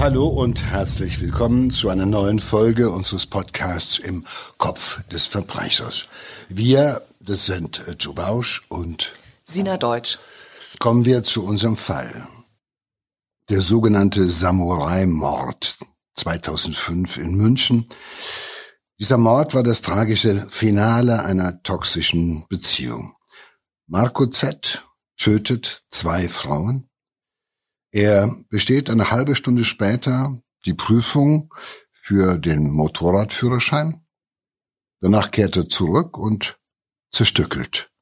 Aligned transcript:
Hallo 0.00 0.28
und 0.28 0.62
herzlich 0.62 1.20
willkommen 1.20 1.72
zu 1.72 1.88
einer 1.88 2.06
neuen 2.06 2.38
Folge 2.38 2.88
unseres 2.88 3.26
Podcasts 3.26 3.98
im 3.98 4.24
Kopf 4.56 5.02
des 5.08 5.26
Verbrechers. 5.26 6.06
Wir, 6.48 7.02
das 7.18 7.46
sind 7.46 7.86
äh, 7.88 7.96
Joe 7.98 8.14
Bausch 8.14 8.62
und 8.68 9.12
Sina 9.42 9.76
Deutsch. 9.76 10.20
Kommen 10.78 11.04
wir 11.04 11.24
zu 11.24 11.44
unserem 11.44 11.76
Fall. 11.76 12.28
Der 13.50 13.60
sogenannte 13.60 14.30
Samurai-Mord 14.30 15.76
2005 16.14 17.18
in 17.18 17.34
München. 17.34 17.86
Dieser 19.00 19.18
Mord 19.18 19.52
war 19.54 19.64
das 19.64 19.82
tragische 19.82 20.46
Finale 20.48 21.24
einer 21.24 21.60
toxischen 21.64 22.46
Beziehung. 22.48 23.16
Marco 23.88 24.26
Z. 24.26 24.86
tötet 25.16 25.80
zwei 25.90 26.28
Frauen, 26.28 26.88
er 27.90 28.44
besteht 28.48 28.90
eine 28.90 29.10
halbe 29.10 29.34
Stunde 29.34 29.64
später 29.64 30.42
die 30.66 30.74
Prüfung 30.74 31.54
für 31.92 32.38
den 32.38 32.70
Motorradführerschein. 32.70 34.06
Danach 35.00 35.30
kehrt 35.30 35.56
er 35.56 35.68
zurück 35.68 36.18
und 36.18 36.58
zerstückelt 37.10 37.92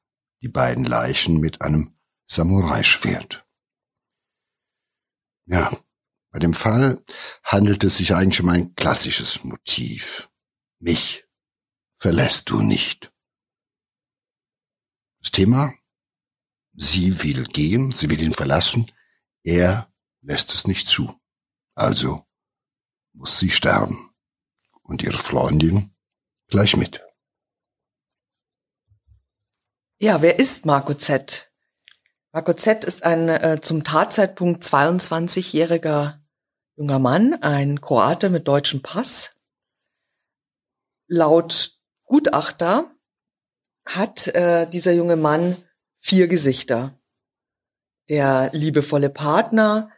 die 0.41 0.49
beiden 0.49 0.85
Leichen 0.85 1.39
mit 1.39 1.61
einem 1.61 1.97
Samurai-Schwert. 2.27 3.45
Ja, 5.45 5.77
bei 6.31 6.39
dem 6.39 6.53
Fall 6.53 7.03
handelt 7.43 7.83
es 7.83 7.97
sich 7.97 8.13
eigentlich 8.13 8.41
um 8.41 8.49
ein 8.49 8.75
klassisches 8.75 9.43
Motiv. 9.43 10.29
Mich 10.79 11.25
verlässt 11.95 12.49
du 12.49 12.61
nicht. 12.61 13.13
Das 15.21 15.31
Thema? 15.31 15.73
Sie 16.73 17.23
will 17.23 17.43
gehen, 17.45 17.91
sie 17.91 18.09
will 18.09 18.21
ihn 18.21 18.33
verlassen, 18.33 18.91
er 19.47 19.89
lässt 20.21 20.53
es 20.53 20.67
nicht 20.67 20.87
zu. 20.87 21.17
Also 21.73 22.25
muss 23.13 23.39
sie 23.39 23.49
sterben. 23.49 24.13
Und 24.83 25.01
ihre 25.01 25.17
Freundin 25.17 25.95
gleich 26.47 26.75
mit. 26.75 27.03
Ja, 29.99 30.21
wer 30.21 30.37
ist 30.37 30.65
Marco 30.65 30.93
Z? 30.93 31.51
Marco 32.31 32.53
Z 32.53 32.83
ist 32.83 33.03
ein 33.03 33.29
äh, 33.29 33.59
zum 33.61 33.83
Tatzeitpunkt 33.83 34.63
22-jähriger 34.63 36.19
junger 36.75 36.99
Mann, 36.99 37.33
ein 37.41 37.81
Kroate 37.81 38.29
mit 38.29 38.47
deutschem 38.47 38.81
Pass. 38.81 39.35
Laut 41.07 41.79
Gutachter 42.03 42.93
hat 43.85 44.27
äh, 44.27 44.69
dieser 44.69 44.91
junge 44.91 45.15
Mann 45.15 45.63
vier 45.99 46.27
Gesichter 46.27 46.96
der 48.09 48.49
liebevolle 48.53 49.09
Partner, 49.09 49.91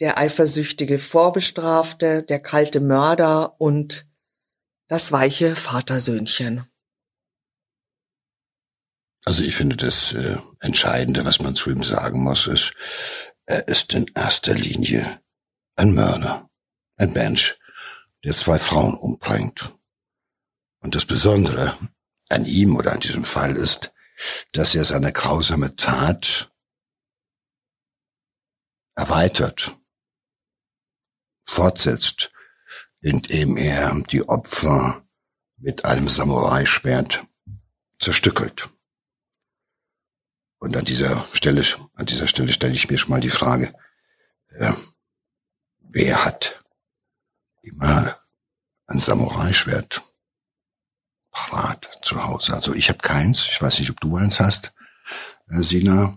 der 0.00 0.18
eifersüchtige 0.18 0.98
Vorbestrafte, 0.98 2.22
der 2.22 2.40
kalte 2.40 2.80
Mörder 2.80 3.60
und 3.60 4.08
das 4.88 5.12
weiche 5.12 5.54
Vatersöhnchen. 5.56 6.68
Also 9.24 9.42
ich 9.42 9.54
finde 9.54 9.76
das 9.76 10.12
äh, 10.12 10.36
Entscheidende, 10.60 11.24
was 11.24 11.40
man 11.40 11.54
zu 11.54 11.70
ihm 11.70 11.82
sagen 11.82 12.22
muss, 12.22 12.46
ist, 12.46 12.74
er 13.46 13.68
ist 13.68 13.94
in 13.94 14.10
erster 14.14 14.54
Linie 14.54 15.20
ein 15.76 15.94
Mörder, 15.94 16.50
ein 16.96 17.12
Mensch, 17.12 17.58
der 18.24 18.34
zwei 18.34 18.58
Frauen 18.58 18.94
umbringt. 18.94 19.74
Und 20.80 20.94
das 20.94 21.06
Besondere 21.06 21.76
an 22.28 22.44
ihm 22.44 22.76
oder 22.76 22.92
an 22.92 23.00
diesem 23.00 23.24
Fall 23.24 23.56
ist, 23.56 23.92
dass 24.52 24.74
er 24.74 24.84
seine 24.84 25.12
grausame 25.12 25.76
Tat 25.76 26.50
erweitert, 28.94 29.76
fortsetzt, 31.44 32.32
indem 33.00 33.56
er 33.56 33.94
die 34.10 34.28
Opfer 34.28 35.04
mit 35.56 35.84
einem 35.84 36.08
Samurai-Schwert 36.08 37.26
zerstückelt. 37.98 38.70
Und 40.58 40.76
an 40.76 40.84
dieser 40.84 41.26
Stelle, 41.32 41.62
an 41.94 42.06
dieser 42.06 42.26
Stelle 42.26 42.50
stelle 42.50 42.74
ich 42.74 42.88
mir 42.88 42.96
schon 42.96 43.10
mal 43.10 43.20
die 43.20 43.28
Frage, 43.28 43.74
äh, 44.48 44.72
wer 45.80 46.24
hat 46.24 46.64
immer 47.62 48.18
ein 48.86 48.98
Samurai-Schwert 48.98 50.02
parat 51.30 51.90
zu 52.02 52.24
Hause? 52.24 52.54
Also 52.54 52.72
ich 52.72 52.88
habe 52.88 52.98
keins, 52.98 53.46
ich 53.46 53.60
weiß 53.60 53.78
nicht, 53.78 53.90
ob 53.90 54.00
du 54.00 54.16
eins 54.16 54.40
hast, 54.40 54.74
äh, 55.48 55.62
Sina. 55.62 56.16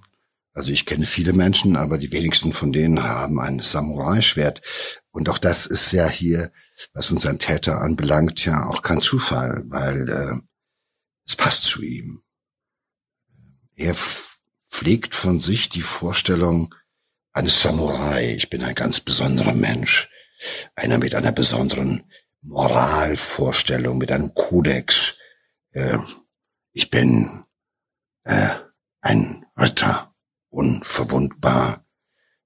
Also 0.58 0.72
ich 0.72 0.88
kenne 0.88 1.06
viele 1.06 1.34
Menschen, 1.34 1.76
aber 1.76 2.00
die 2.00 2.12
wenigsten 2.12 2.52
von 2.52 2.72
denen 2.72 3.04
haben 3.04 3.40
ein 3.40 3.60
Samurai-Schwert. 3.60 4.64
Und 5.12 5.30
auch 5.30 5.38
das 5.38 5.68
ist 5.68 5.92
ja 5.92 6.08
hier, 6.08 6.52
was 6.94 7.12
unseren 7.12 7.38
Täter 7.38 7.80
anbelangt, 7.80 8.44
ja 8.44 8.66
auch 8.66 8.82
kein 8.82 9.00
Zufall, 9.00 9.62
weil 9.68 10.10
äh, 10.10 10.42
es 11.28 11.36
passt 11.36 11.62
zu 11.62 11.84
ihm. 11.84 12.24
Er 13.76 13.94
pflegt 13.94 15.14
von 15.14 15.40
sich 15.40 15.70
die 15.70 15.84
Vorstellung 15.84 16.74
eines 17.34 17.62
Samurai. 17.62 18.34
Ich 18.34 18.50
bin 18.50 18.64
ein 18.64 18.74
ganz 18.74 19.00
besonderer 19.00 19.54
Mensch. 19.54 20.10
Einer 20.76 20.98
mit 20.98 21.14
einer 21.14 21.34
besonderen 21.34 22.12
Moralvorstellung, 22.42 24.00
mit 24.00 24.12
einem 24.12 24.34
Kodex. 24.34 25.20
Äh, 25.74 26.00
ich 26.74 26.90
bin 26.90 27.44
äh, 28.24 28.56
ein 29.02 29.46
Ritter 29.56 30.07
unverwundbar, 30.50 31.86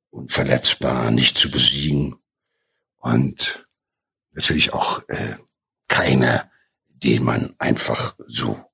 unverletzbar, 0.09 1.11
nicht 1.11 1.37
zu 1.37 1.49
besiegen 1.49 2.21
und 2.97 3.67
natürlich 4.31 4.73
auch 4.73 5.07
äh, 5.09 5.37
keiner, 5.87 6.51
den 6.87 7.23
man 7.23 7.55
einfach 7.59 8.15
so 8.27 8.71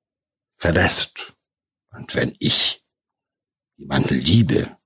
verlässt. 0.56 1.34
Und 1.90 2.14
wenn 2.14 2.36
ich 2.38 2.84
jemanden 3.76 4.14
liebe 4.14 4.76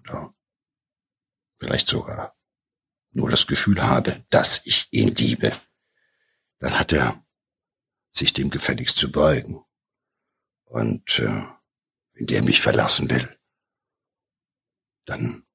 oder 0.00 0.34
vielleicht 1.58 1.88
sogar 1.88 2.36
nur 3.10 3.30
das 3.30 3.46
Gefühl 3.46 3.82
habe, 3.82 4.24
dass 4.30 4.60
ich 4.64 4.88
ihn 4.90 5.14
liebe, 5.14 5.58
dann 6.58 6.78
hat 6.78 6.92
er 6.92 7.24
sich 8.10 8.32
dem 8.32 8.50
gefälligst 8.50 8.96
zu 8.96 9.12
beugen. 9.12 9.64
Und 10.64 11.18
äh, 11.20 11.46
wenn 12.12 12.26
der 12.26 12.42
mich 12.42 12.60
verlassen 12.60 13.08
will, 13.10 13.37
dann 15.08 15.46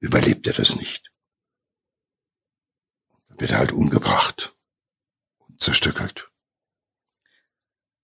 überlebt 0.00 0.46
er 0.46 0.52
das 0.52 0.76
nicht. 0.76 1.10
Dann 3.28 3.40
wird 3.40 3.52
er 3.52 3.58
halt 3.58 3.72
umgebracht 3.72 4.56
und 5.38 5.60
zerstückelt. 5.60 6.30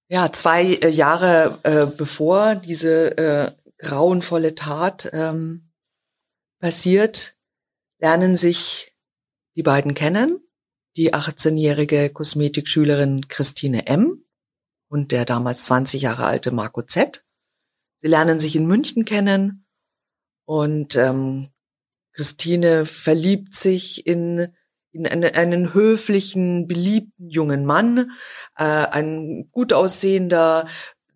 Ja, 0.08 0.32
zwei 0.32 0.74
äh, 0.74 0.88
Jahre 0.88 1.60
äh, 1.62 1.86
bevor 1.86 2.56
diese 2.56 3.16
äh, 3.16 3.52
grauenvolle 3.78 4.54
Tat 4.54 5.10
ähm, 5.12 5.72
passiert, 6.58 7.36
lernen 7.98 8.36
sich 8.36 8.96
die 9.56 9.62
beiden 9.62 9.94
kennen. 9.94 10.40
Die 10.96 11.14
18-jährige 11.14 12.10
Kosmetikschülerin 12.10 13.28
Christine 13.28 13.86
M. 13.86 14.24
und 14.88 15.12
der 15.12 15.24
damals 15.24 15.64
20 15.66 16.02
Jahre 16.02 16.24
alte 16.26 16.50
Marco 16.50 16.82
Z. 16.82 17.24
Sie 17.98 18.08
lernen 18.08 18.40
sich 18.40 18.56
in 18.56 18.66
München 18.66 19.04
kennen 19.04 19.69
und 20.50 20.96
ähm, 20.96 21.46
Christine 22.12 22.84
verliebt 22.84 23.54
sich 23.54 24.04
in, 24.04 24.52
in 24.90 25.06
eine, 25.06 25.36
einen 25.36 25.74
höflichen, 25.74 26.66
beliebten 26.66 27.28
jungen 27.28 27.64
Mann, 27.64 28.10
äh, 28.56 28.64
ein 28.64 29.48
gut 29.52 29.72
aussehender, 29.72 30.66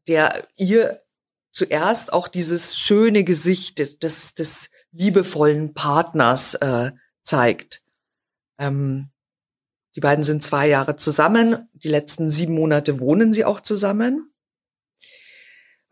der 0.07 0.47
ihr 0.55 1.03
zuerst 1.51 2.13
auch 2.13 2.29
dieses 2.29 2.79
schöne 2.79 3.25
Gesicht 3.25 3.81
des, 3.81 3.99
des, 3.99 4.37
des 4.37 4.71
liebevollen 4.93 5.75
Partners 5.75 6.55
äh, 6.55 6.93
zeigt. 7.25 7.83
Ähm, 8.57 9.11
die 9.97 10.01
beiden 10.01 10.23
sind 10.23 10.45
zwei 10.45 10.69
Jahre 10.69 10.95
zusammen. 10.95 11.69
Die 11.73 11.89
letzten 11.89 12.31
sieben 12.31 12.55
Monate 12.55 13.01
wohnen 13.01 13.33
sie 13.33 13.45
auch 13.45 13.61
zusammen 13.61 14.33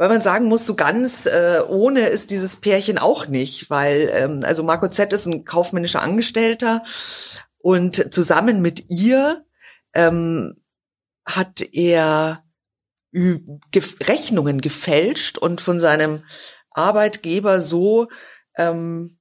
weil 0.03 0.09
man 0.09 0.21
sagen 0.21 0.47
muss, 0.47 0.67
so 0.67 0.75
ganz 0.75 1.27
äh, 1.27 1.61
ohne 1.69 2.09
ist 2.09 2.33
dieses 2.33 2.57
Pärchen 2.57 2.99
auch 2.99 3.29
nicht, 3.29 3.71
weil 3.71 4.11
ähm, 4.13 4.41
also 4.43 4.65
Marco 4.65 4.89
Z 4.89 5.13
ist 5.13 5.27
ein 5.27 5.45
kaufmännischer 5.45 6.03
Angestellter 6.03 6.83
und 7.59 8.13
zusammen 8.13 8.61
mit 8.61 8.91
ihr 8.91 9.45
ähm, 9.95 10.57
hat 11.25 11.61
er 11.73 12.43
Ge 13.13 13.61
Rechnungen 14.03 14.61
gefälscht 14.61 15.39
und 15.39 15.61
von 15.61 15.79
seinem 15.79 16.25
Arbeitgeber 16.73 17.61
so 17.61 18.09
ähm, 18.57 19.21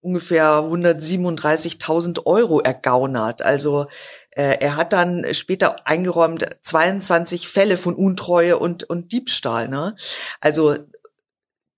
ungefähr 0.00 0.60
137.000 0.60 2.26
Euro 2.26 2.60
ergaunert. 2.60 3.42
Also 3.42 3.86
äh, 4.30 4.58
er 4.60 4.76
hat 4.76 4.92
dann 4.92 5.26
später 5.34 5.86
eingeräumt 5.86 6.46
22 6.62 7.48
Fälle 7.48 7.76
von 7.76 7.94
Untreue 7.94 8.58
und, 8.58 8.84
und 8.84 9.12
Diebstahl. 9.12 9.68
Ne? 9.68 9.96
Also 10.40 10.76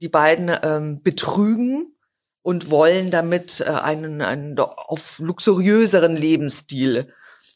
die 0.00 0.09
beiden 0.09 0.50
ähm, 0.62 1.02
betrügen 1.02 1.95
und 2.43 2.71
wollen 2.71 3.11
damit 3.11 3.61
äh, 3.61 3.71
einen, 3.71 4.21
einen 4.21 4.59
auf 4.59 5.19
luxuriöseren 5.19 6.17
Lebensstil 6.17 7.12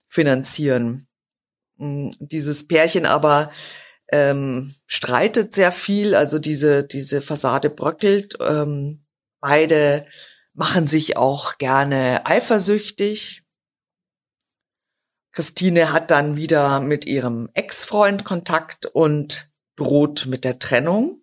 finanzieren. 0.09 1.09
Mm, 1.77 2.11
dieses 2.19 2.67
Pärchen 2.67 3.07
aber 3.07 3.51
ähm, 4.13 4.73
streitet 4.87 5.53
sehr 5.53 5.73
viel, 5.73 6.15
also 6.15 6.39
diese, 6.39 6.85
diese 6.85 7.21
Fassade 7.21 7.71
bröckelt. 7.71 8.39
Ähm, 8.41 9.05
beide 9.41 10.07
machen 10.57 10.89
sich 10.89 11.17
auch 11.17 11.59
gerne 11.59 12.25
eifersüchtig. 12.25 13.45
Christine 15.33 15.93
hat 15.93 16.11
dann 16.11 16.37
wieder 16.37 16.81
mit 16.81 17.05
ihrem 17.05 17.51
Ex-Freund 17.53 18.25
Kontakt 18.25 18.87
und 18.87 19.53
droht 19.77 20.25
mit 20.27 20.45
der 20.45 20.59
Trennung. 20.59 21.23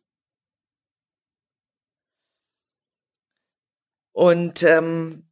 Und 4.16 4.62
ähm, 4.62 5.28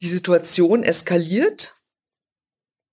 die 0.00 0.08
Situation 0.08 0.84
eskaliert 0.84 1.76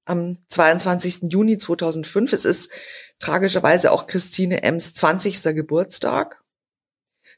am 0.06 0.40
22. 0.48 1.32
Juni 1.32 1.60
2005. 1.60 2.34
Es 2.34 2.46
ist 2.46 2.72
tragischerweise 3.20 3.92
auch 3.92 4.08
Christine 4.08 4.64
Ems 4.64 4.96
20. 4.96 5.44
Geburtstag. 5.56 6.44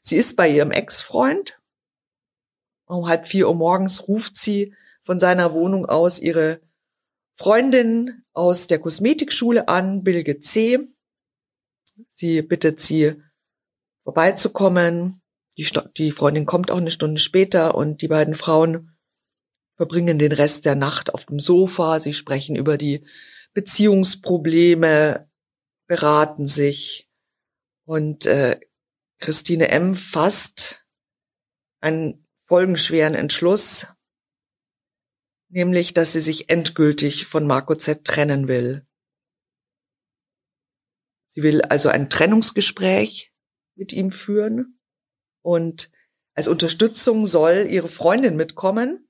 Sie 0.00 0.16
ist 0.16 0.36
bei 0.36 0.48
ihrem 0.48 0.70
Ex-Freund. 0.70 1.58
Um 2.86 3.06
halb 3.06 3.26
vier 3.26 3.48
Uhr 3.48 3.54
morgens 3.54 4.08
ruft 4.08 4.36
sie 4.36 4.74
von 5.02 5.18
seiner 5.18 5.52
Wohnung 5.52 5.86
aus 5.86 6.18
ihre 6.18 6.60
Freundin 7.36 8.24
aus 8.32 8.66
der 8.66 8.78
Kosmetikschule 8.78 9.68
an, 9.68 10.02
Bilge 10.02 10.38
C. 10.38 10.80
Sie 12.10 12.42
bittet 12.42 12.80
sie 12.80 13.22
vorbeizukommen. 14.04 15.20
Die, 15.56 15.68
die 15.96 16.12
Freundin 16.12 16.46
kommt 16.46 16.70
auch 16.70 16.76
eine 16.78 16.90
Stunde 16.90 17.20
später 17.20 17.74
und 17.74 18.02
die 18.02 18.08
beiden 18.08 18.34
Frauen 18.34 18.96
verbringen 19.76 20.18
den 20.18 20.32
Rest 20.32 20.64
der 20.64 20.74
Nacht 20.74 21.12
auf 21.12 21.24
dem 21.26 21.38
Sofa. 21.38 22.00
Sie 22.00 22.12
sprechen 22.12 22.56
über 22.56 22.78
die 22.78 23.04
Beziehungsprobleme, 23.54 25.28
beraten 25.86 26.46
sich 26.46 27.08
und 27.84 28.26
äh, 28.26 28.60
Christine 29.18 29.68
M. 29.68 29.94
fasst 29.94 30.86
einen 31.80 32.26
folgenschweren 32.46 33.14
Entschluss, 33.14 33.88
nämlich, 35.48 35.94
dass 35.94 36.12
sie 36.12 36.20
sich 36.20 36.50
endgültig 36.50 37.26
von 37.26 37.46
Marco 37.46 37.74
Z 37.74 38.04
trennen 38.04 38.48
will. 38.48 38.86
Sie 41.34 41.42
will 41.42 41.62
also 41.62 41.88
ein 41.88 42.10
Trennungsgespräch 42.10 43.32
mit 43.76 43.92
ihm 43.92 44.10
führen 44.10 44.80
und 45.42 45.90
als 46.34 46.48
Unterstützung 46.48 47.26
soll 47.26 47.66
ihre 47.68 47.88
Freundin 47.88 48.36
mitkommen. 48.36 49.08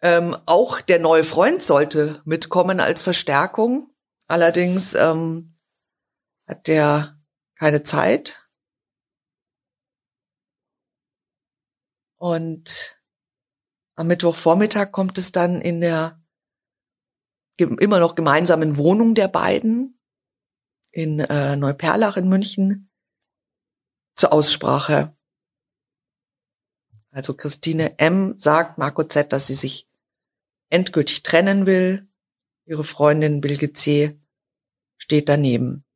Ähm, 0.00 0.36
auch 0.46 0.80
der 0.80 0.98
neue 0.98 1.24
Freund 1.24 1.62
sollte 1.62 2.22
mitkommen 2.24 2.80
als 2.80 3.02
Verstärkung. 3.02 3.94
Allerdings 4.26 4.94
ähm, 4.94 5.58
hat 6.46 6.66
der 6.66 7.17
keine 7.58 7.82
Zeit. 7.82 8.48
Und 12.16 13.00
am 13.96 14.06
Mittwochvormittag 14.06 14.92
kommt 14.92 15.18
es 15.18 15.32
dann 15.32 15.60
in 15.60 15.80
der 15.80 16.22
immer 17.56 17.98
noch 17.98 18.14
gemeinsamen 18.14 18.76
Wohnung 18.76 19.16
der 19.16 19.26
beiden 19.26 20.00
in 20.92 21.18
äh, 21.18 21.56
Neuperlach 21.56 22.16
in 22.16 22.28
München 22.28 22.90
zur 24.14 24.32
Aussprache. 24.32 25.16
Also 27.10 27.34
Christine 27.34 27.98
M. 27.98 28.38
sagt 28.38 28.78
Marco 28.78 29.02
Z., 29.02 29.32
dass 29.32 29.48
sie 29.48 29.54
sich 29.54 29.88
endgültig 30.70 31.24
trennen 31.24 31.66
will. 31.66 32.08
Ihre 32.66 32.84
Freundin 32.84 33.40
Bilge 33.40 33.72
C. 33.72 34.20
steht 34.98 35.28
daneben. 35.28 35.87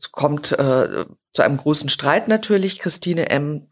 Es 0.00 0.12
kommt 0.12 0.52
äh, 0.52 1.04
zu 1.34 1.42
einem 1.42 1.58
großen 1.58 1.90
Streit 1.90 2.26
natürlich. 2.26 2.78
Christine 2.78 3.28
M. 3.28 3.68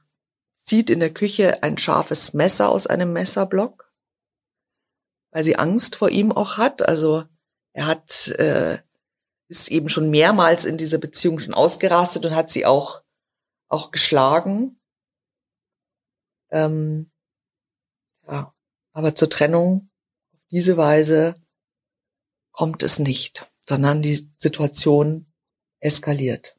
zieht 0.59 0.91
in 0.91 1.01
der 1.01 1.13
Küche 1.13 1.63
ein 1.63 1.79
scharfes 1.79 2.35
Messer 2.35 2.69
aus 2.69 2.87
einem 2.87 3.15
Messerblock, 3.15 3.91
weil 5.31 5.43
sie 5.43 5.57
Angst 5.57 5.97
vor 5.97 6.11
ihm 6.11 6.31
auch 6.31 6.59
hat. 6.59 6.87
Also 6.87 7.25
er 7.73 7.87
hat 7.87 8.29
äh, 8.29 8.79
ist 9.49 9.71
eben 9.71 9.89
schon 9.89 10.11
mehrmals 10.11 10.67
in 10.67 10.77
dieser 10.77 10.99
Beziehung 10.99 11.39
schon 11.39 11.55
ausgerastet 11.55 12.27
und 12.27 12.35
hat 12.35 12.51
sie 12.51 12.67
auch, 12.67 13.03
auch 13.69 13.91
geschlagen. 13.91 14.79
Ähm, 16.51 17.11
ja, 18.27 18.55
aber 18.93 19.15
zur 19.15 19.31
Trennung 19.31 19.91
auf 20.35 20.41
diese 20.51 20.77
Weise 20.77 21.37
kommt 22.53 22.83
es 22.83 22.99
nicht, 22.99 23.51
sondern 23.67 24.03
die 24.03 24.31
Situation 24.37 25.28
eskaliert. 25.81 26.57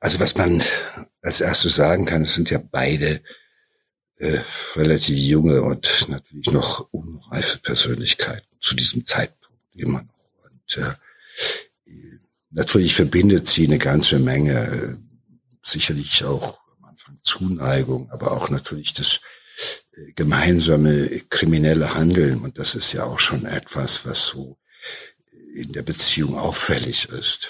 Also 0.00 0.18
was 0.18 0.34
man 0.36 0.62
als 1.20 1.40
erstes 1.40 1.74
sagen 1.74 2.06
kann, 2.06 2.22
es 2.22 2.34
sind 2.34 2.50
ja 2.50 2.58
beide 2.58 3.22
äh, 4.16 4.40
relativ 4.74 5.16
junge 5.16 5.62
und 5.62 6.08
natürlich 6.08 6.50
noch 6.50 6.88
unreife 6.90 7.58
Persönlichkeiten 7.58 8.46
zu 8.60 8.74
diesem 8.74 9.04
Zeitpunkt 9.04 9.60
immer 9.74 10.02
noch. 10.02 10.44
Und 10.44 10.76
äh, 10.78 12.18
natürlich 12.50 12.94
verbindet 12.94 13.46
sie 13.46 13.66
eine 13.66 13.78
ganze 13.78 14.18
Menge, 14.18 14.52
äh, 14.52 14.96
sicherlich 15.62 16.24
auch 16.24 16.58
am 16.78 16.90
Anfang 16.90 17.18
Zuneigung, 17.22 18.10
aber 18.10 18.32
auch 18.32 18.48
natürlich 18.48 18.94
das 18.94 19.20
äh, 19.92 20.12
gemeinsame 20.12 21.20
kriminelle 21.28 21.94
Handeln. 21.94 22.40
Und 22.40 22.58
das 22.58 22.74
ist 22.74 22.92
ja 22.92 23.04
auch 23.04 23.18
schon 23.18 23.44
etwas, 23.44 24.06
was 24.06 24.24
so 24.24 24.58
in 25.54 25.72
der 25.72 25.82
Beziehung 25.82 26.36
auffällig 26.36 27.08
ist. 27.08 27.48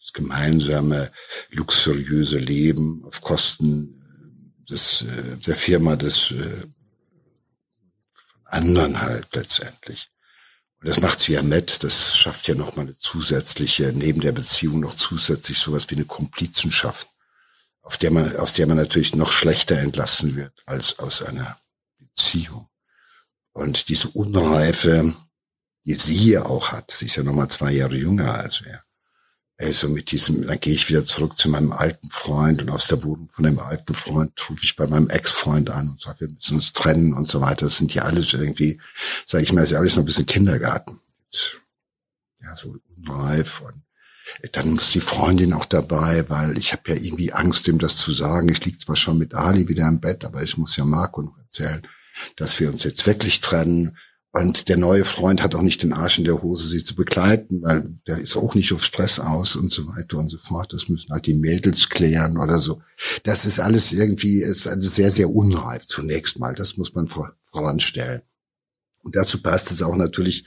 Das 0.00 0.12
gemeinsame, 0.12 1.12
luxuriöse 1.50 2.38
Leben 2.38 3.04
auf 3.04 3.20
Kosten 3.20 4.00
äh, 4.02 4.70
des, 4.70 5.02
äh, 5.02 5.36
der 5.38 5.56
Firma 5.56 5.96
des 5.96 6.34
anderen 8.44 9.00
halt 9.00 9.34
letztendlich. 9.34 10.08
Und 10.80 10.88
das 10.88 11.00
macht 11.00 11.20
sie 11.20 11.32
ja 11.32 11.42
nett. 11.42 11.82
Das 11.82 12.16
schafft 12.16 12.48
ja 12.48 12.54
nochmal 12.54 12.86
eine 12.86 12.96
zusätzliche, 12.96 13.92
neben 13.94 14.20
der 14.20 14.32
Beziehung 14.32 14.80
noch 14.80 14.94
zusätzlich 14.94 15.58
sowas 15.58 15.88
wie 15.90 15.94
eine 15.96 16.04
Komplizenschaft, 16.04 17.08
auf 17.82 17.96
der 17.96 18.10
man, 18.10 18.36
aus 18.36 18.52
der 18.52 18.66
man 18.66 18.76
natürlich 18.76 19.14
noch 19.14 19.32
schlechter 19.32 19.78
entlassen 19.78 20.36
wird 20.36 20.52
als 20.66 20.98
aus 20.98 21.22
einer 21.22 21.58
Beziehung. 21.98 22.68
Und 23.52 23.88
diese 23.88 24.08
Unreife, 24.08 25.14
die 25.84 25.94
sie 25.94 26.30
ja 26.30 26.46
auch 26.46 26.72
hat, 26.72 26.90
sie 26.90 27.06
ist 27.06 27.16
ja 27.16 27.22
nochmal 27.22 27.48
zwei 27.48 27.72
Jahre 27.72 27.96
jünger 27.96 28.34
als 28.34 28.62
er, 28.66 28.84
also 29.62 29.88
mit 29.88 30.10
diesem, 30.10 30.46
dann 30.46 30.58
gehe 30.58 30.74
ich 30.74 30.88
wieder 30.88 31.04
zurück 31.04 31.36
zu 31.36 31.48
meinem 31.48 31.72
alten 31.72 32.10
Freund 32.10 32.62
und 32.62 32.70
aus 32.70 32.88
der 32.88 33.04
Wohnung 33.04 33.28
von 33.28 33.44
dem 33.44 33.60
alten 33.60 33.94
Freund 33.94 34.32
rufe 34.50 34.64
ich 34.64 34.74
bei 34.74 34.88
meinem 34.88 35.08
Ex-Freund 35.08 35.70
an 35.70 35.90
und 35.90 36.00
sage, 36.00 36.22
wir 36.22 36.28
müssen 36.30 36.56
uns 36.56 36.72
trennen 36.72 37.14
und 37.14 37.28
so 37.28 37.40
weiter. 37.40 37.66
Das 37.66 37.76
sind 37.76 37.94
ja 37.94 38.02
alles 38.02 38.32
irgendwie, 38.34 38.80
sage 39.24 39.44
ich 39.44 39.52
mal, 39.52 39.62
ist 39.62 39.70
ja 39.70 39.78
alles 39.78 39.94
noch 39.94 40.02
ein 40.02 40.06
bisschen 40.06 40.26
Kindergarten. 40.26 41.00
Ja, 42.42 42.56
so 42.56 42.76
unreif 42.96 43.60
und 43.60 43.82
dann 44.52 44.70
muss 44.70 44.90
die 44.92 45.00
Freundin 45.00 45.52
auch 45.52 45.64
dabei, 45.64 46.28
weil 46.28 46.58
ich 46.58 46.72
habe 46.72 46.82
ja 46.88 46.94
irgendwie 46.94 47.32
Angst, 47.32 47.68
ihm 47.68 47.78
das 47.78 47.96
zu 47.96 48.10
sagen. 48.12 48.48
Ich 48.48 48.64
liege 48.64 48.78
zwar 48.78 48.96
schon 48.96 49.18
mit 49.18 49.34
Ali 49.34 49.68
wieder 49.68 49.86
im 49.86 50.00
Bett, 50.00 50.24
aber 50.24 50.42
ich 50.42 50.56
muss 50.56 50.76
ja 50.76 50.84
Marco 50.84 51.22
noch 51.22 51.38
erzählen, 51.38 51.86
dass 52.36 52.58
wir 52.58 52.70
uns 52.70 52.82
jetzt 52.84 53.06
wirklich 53.06 53.40
trennen 53.40 53.96
und 54.34 54.70
der 54.70 54.78
neue 54.78 55.04
Freund 55.04 55.42
hat 55.42 55.54
auch 55.54 55.60
nicht 55.60 55.82
den 55.82 55.92
Arsch 55.92 56.18
in 56.18 56.24
der 56.24 56.42
Hose, 56.42 56.66
sie 56.66 56.82
zu 56.82 56.94
begleiten, 56.94 57.60
weil 57.62 57.94
der 58.06 58.16
ist 58.16 58.34
auch 58.36 58.54
nicht 58.54 58.72
auf 58.72 58.82
Stress 58.82 59.18
aus 59.18 59.56
und 59.56 59.70
so 59.70 59.86
weiter 59.88 60.16
und 60.16 60.30
so 60.30 60.38
fort. 60.38 60.72
Das 60.72 60.88
müssen 60.88 61.12
halt 61.12 61.26
die 61.26 61.34
Mädels 61.34 61.90
klären 61.90 62.38
oder 62.38 62.58
so. 62.58 62.80
Das 63.24 63.44
ist 63.44 63.60
alles 63.60 63.92
irgendwie, 63.92 64.40
ist 64.40 64.66
alles 64.66 64.94
sehr, 64.94 65.10
sehr 65.10 65.28
unreif 65.28 65.86
zunächst 65.86 66.38
mal. 66.38 66.54
Das 66.54 66.78
muss 66.78 66.94
man 66.94 67.08
voranstellen. 67.44 68.22
Und 69.02 69.16
dazu 69.16 69.42
passt 69.42 69.72
es 69.72 69.82
auch 69.82 69.96
natürlich, 69.96 70.44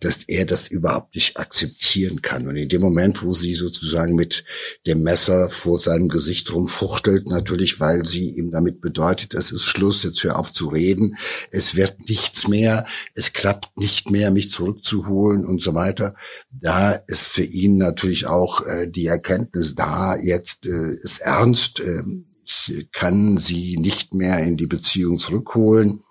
dass 0.00 0.24
er 0.26 0.44
das 0.44 0.66
überhaupt 0.66 1.14
nicht 1.14 1.36
akzeptieren 1.36 2.20
kann. 2.20 2.48
Und 2.48 2.56
in 2.56 2.68
dem 2.68 2.82
Moment, 2.82 3.22
wo 3.22 3.32
sie 3.32 3.54
sozusagen 3.54 4.16
mit 4.16 4.44
dem 4.86 5.02
Messer 5.02 5.48
vor 5.48 5.78
seinem 5.78 6.08
Gesicht 6.08 6.52
rumfuchtelt, 6.52 7.28
natürlich, 7.28 7.78
weil 7.78 8.04
sie 8.04 8.30
ihm 8.30 8.50
damit 8.50 8.80
bedeutet, 8.80 9.34
es 9.34 9.52
ist 9.52 9.64
Schluss, 9.64 10.02
jetzt 10.02 10.24
hör 10.24 10.38
auf 10.38 10.52
zu 10.52 10.68
reden, 10.68 11.16
es 11.52 11.76
wird 11.76 12.08
nichts 12.08 12.48
mehr, 12.48 12.86
es 13.14 13.32
klappt 13.32 13.78
nicht 13.78 14.10
mehr, 14.10 14.32
mich 14.32 14.50
zurückzuholen 14.50 15.46
und 15.46 15.62
so 15.62 15.74
weiter. 15.74 16.16
Da 16.50 16.92
ist 16.92 17.28
für 17.28 17.44
ihn 17.44 17.78
natürlich 17.78 18.26
auch 18.26 18.66
äh, 18.66 18.88
die 18.88 19.06
Erkenntnis 19.06 19.76
da, 19.76 20.16
jetzt 20.16 20.66
äh, 20.66 20.96
ist 21.02 21.20
ernst, 21.20 21.78
äh, 21.78 22.02
ich 22.44 22.88
kann 22.90 23.38
sie 23.38 23.76
nicht 23.78 24.12
mehr 24.14 24.40
in 24.40 24.56
die 24.56 24.66
Beziehung 24.66 25.18
zurückholen. 25.18 26.02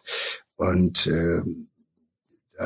Und 0.55 1.07
äh, 1.07 1.41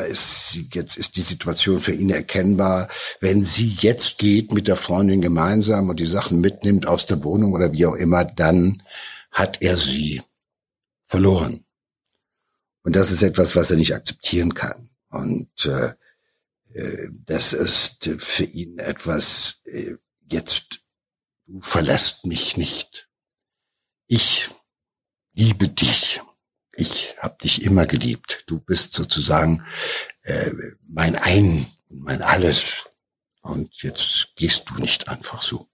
ist 0.02 0.60
jetzt 0.74 0.98
ist 0.98 1.16
die 1.16 1.22
Situation 1.22 1.80
für 1.80 1.94
ihn 1.94 2.10
erkennbar. 2.10 2.90
Wenn 3.20 3.44
sie 3.46 3.68
jetzt 3.82 4.18
geht 4.18 4.52
mit 4.52 4.68
der 4.68 4.76
Freundin 4.76 5.22
gemeinsam 5.22 5.90
und 5.90 6.00
die 6.00 6.06
Sachen 6.06 6.42
mitnimmt 6.42 6.88
aus 6.88 7.06
der 7.06 7.24
Wohnung 7.24 7.54
oder 7.54 7.72
wie 7.72 7.86
auch 7.86 7.96
immer, 7.96 8.26
dann 8.26 8.84
hat 9.32 9.62
er 9.62 9.78
sie 9.78 10.22
verloren. 11.06 11.66
Und 12.84 12.96
das 12.96 13.12
ist 13.12 13.22
etwas, 13.22 13.56
was 13.56 13.72
er 13.72 13.78
nicht 13.78 13.94
akzeptieren 13.94 14.54
kann. 14.54 14.90
Und 15.10 15.66
äh, 15.66 15.94
äh 16.74 17.10
das 17.26 17.54
ist 17.54 18.10
für 18.18 18.44
ihn 18.44 18.78
etwas, 18.80 19.62
äh, 19.66 19.96
jetzt, 20.32 20.82
du 21.48 21.60
verlässt 21.62 22.26
mich 22.26 22.58
nicht. 22.58 23.10
Ich 24.08 24.50
liebe 25.34 25.68
dich 25.68 26.22
ich 26.78 27.16
habe 27.20 27.38
dich 27.42 27.64
immer 27.64 27.86
geliebt. 27.86 28.44
Du 28.48 28.60
bist 28.60 28.94
sozusagen 28.94 29.66
äh, 30.24 30.52
mein 30.88 31.16
Ein 31.16 31.66
und 31.90 32.02
mein 32.02 32.22
Alles. 32.22 32.86
Und 33.42 33.82
jetzt 33.82 34.30
gehst 34.36 34.70
du 34.70 34.76
nicht 34.76 35.08
einfach 35.08 35.42
so. 35.42 35.68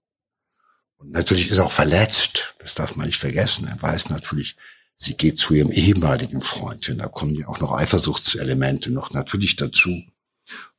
Und 0.96 1.10
natürlich 1.10 1.50
ist 1.50 1.56
er 1.56 1.66
auch 1.66 1.72
verletzt. 1.72 2.54
Das 2.58 2.74
darf 2.74 2.96
man 2.96 3.06
nicht 3.06 3.18
vergessen. 3.18 3.66
Er 3.66 3.80
weiß 3.80 4.10
natürlich, 4.10 4.56
sie 4.94 5.14
geht 5.14 5.38
zu 5.38 5.54
ihrem 5.54 5.72
ehemaligen 5.72 6.42
Freund. 6.42 6.88
Und 6.88 6.98
da 6.98 7.08
kommen 7.08 7.34
ja 7.34 7.48
auch 7.48 7.58
noch 7.58 7.72
Eifersuchtselemente 7.72 8.90
noch 8.90 9.10
natürlich 9.10 9.56
dazu. 9.56 10.02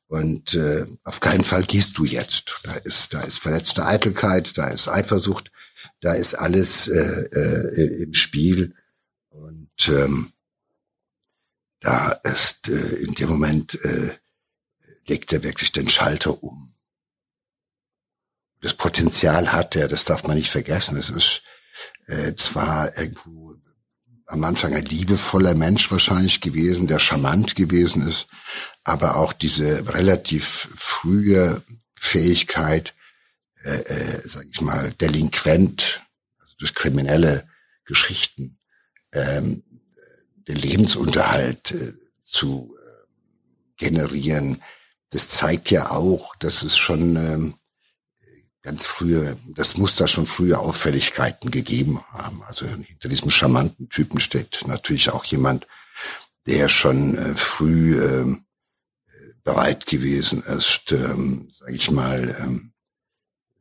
Und 0.07 0.53
äh, 0.53 0.85
auf 1.03 1.19
keinen 1.19 1.43
Fall 1.43 1.63
gehst 1.63 1.97
du 1.97 2.05
jetzt. 2.05 2.61
Da 2.63 2.73
ist, 2.73 3.13
da 3.13 3.21
ist 3.21 3.39
verletzte 3.39 3.85
Eitelkeit, 3.85 4.57
da 4.57 4.67
ist 4.67 4.87
Eifersucht, 4.87 5.51
da 6.01 6.13
ist 6.13 6.35
alles 6.35 6.87
äh, 6.87 7.23
äh, 7.31 8.03
im 8.03 8.13
Spiel. 8.13 8.75
Und 9.29 9.62
ähm, 9.87 10.33
da 11.79 12.11
ist 12.23 12.69
äh, 12.69 12.95
in 12.95 13.13
dem 13.13 13.29
Moment 13.29 13.75
äh, 13.83 14.17
legt 15.05 15.33
er 15.33 15.43
wirklich 15.43 15.71
den 15.71 15.89
Schalter 15.89 16.41
um. 16.41 16.73
Das 18.61 18.73
Potenzial 18.73 19.51
hat 19.51 19.75
er, 19.75 19.89
das 19.89 20.05
darf 20.05 20.23
man 20.23 20.37
nicht 20.37 20.49
vergessen. 20.49 20.97
Es 20.97 21.09
ist 21.09 21.43
äh, 22.07 22.33
zwar 22.35 22.97
irgendwo 22.97 23.55
am 24.27 24.43
Anfang 24.45 24.73
ein 24.73 24.85
liebevoller 24.85 25.55
Mensch 25.55 25.91
wahrscheinlich 25.91 26.39
gewesen, 26.39 26.87
der 26.87 26.99
charmant 26.99 27.55
gewesen 27.55 28.07
ist, 28.07 28.27
aber 28.85 29.17
auch 29.17 29.33
diese 29.33 29.93
relativ 29.93 30.69
frühe 30.77 31.61
Fähigkeit, 31.99 32.95
äh, 33.63 33.75
äh, 33.75 34.21
sag 34.27 34.45
ich 34.49 34.61
mal, 34.61 34.91
delinquent, 34.93 36.01
also 36.39 36.55
durch 36.59 36.73
kriminelle 36.73 37.47
Geschichten 37.83 38.57
ähm, 39.13 39.63
den 40.47 40.57
Lebensunterhalt 40.57 41.71
äh, 41.71 41.93
zu 42.23 42.75
äh, 42.77 43.05
generieren. 43.77 44.61
Das 45.11 45.29
zeigt 45.29 45.71
ja 45.71 45.91
auch, 45.91 46.35
dass 46.37 46.63
es 46.63 46.75
schon 46.75 47.15
ähm, 47.15 47.53
ganz 48.61 48.85
frühe, 48.85 49.37
das 49.47 49.77
muss 49.77 49.95
da 49.95 50.07
schon 50.07 50.25
frühe 50.25 50.57
Auffälligkeiten 50.57 51.51
gegeben 51.51 52.01
haben. 52.11 52.43
Also 52.43 52.65
hinter 52.65 53.09
diesem 53.09 53.29
charmanten 53.29 53.89
Typen 53.89 54.19
steht 54.19 54.63
natürlich 54.65 55.11
auch 55.11 55.25
jemand, 55.25 55.67
der 56.47 56.69
schon 56.69 57.17
äh, 57.17 57.35
früh 57.35 58.01
äh, 58.01 58.37
bereit 59.43 59.85
gewesen 59.85 60.41
ist, 60.43 60.91
ähm, 60.91 61.51
sage 61.53 61.75
ich 61.75 61.91
mal, 61.91 62.35
ähm, 62.39 62.71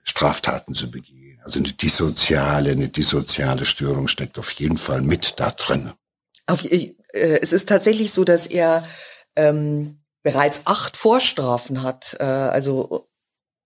Straftaten 0.05 0.75
zu 0.75 0.91
begehen. 0.91 1.22
Also 1.43 1.61
eine 1.61 1.73
dissoziale, 1.73 2.71
eine 2.71 2.89
dissoziale 2.89 3.65
Störung 3.65 4.09
steckt 4.09 4.39
auf 4.39 4.53
jeden 4.53 4.79
Fall 4.79 5.03
mit 5.03 5.35
da 5.39 5.51
drin. 5.51 5.93
Auf, 6.47 6.65
äh, 6.65 6.95
es 7.13 7.53
ist 7.53 7.69
tatsächlich 7.69 8.13
so, 8.13 8.25
dass 8.25 8.47
er 8.47 8.87
ähm, 9.37 10.01
bereits 10.23 10.63
acht 10.67 10.97
Vorstrafen 10.97 11.83
hat. 11.83 12.17
Äh, 12.21 12.25
also 12.25 13.09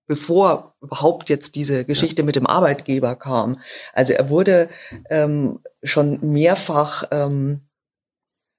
bevor 0.07 0.77
überhaupt 0.81 1.29
jetzt 1.29 1.55
diese 1.57 1.85
Geschichte 1.85 2.23
mit 2.23 2.37
dem 2.37 2.47
Arbeitgeber 2.47 3.17
kam. 3.17 3.61
Also 3.93 4.13
er 4.13 4.31
wurde 4.31 4.69
ähm, 5.11 5.61
schon 5.83 6.21
mehrfach 6.23 7.05
ähm, 7.11 7.67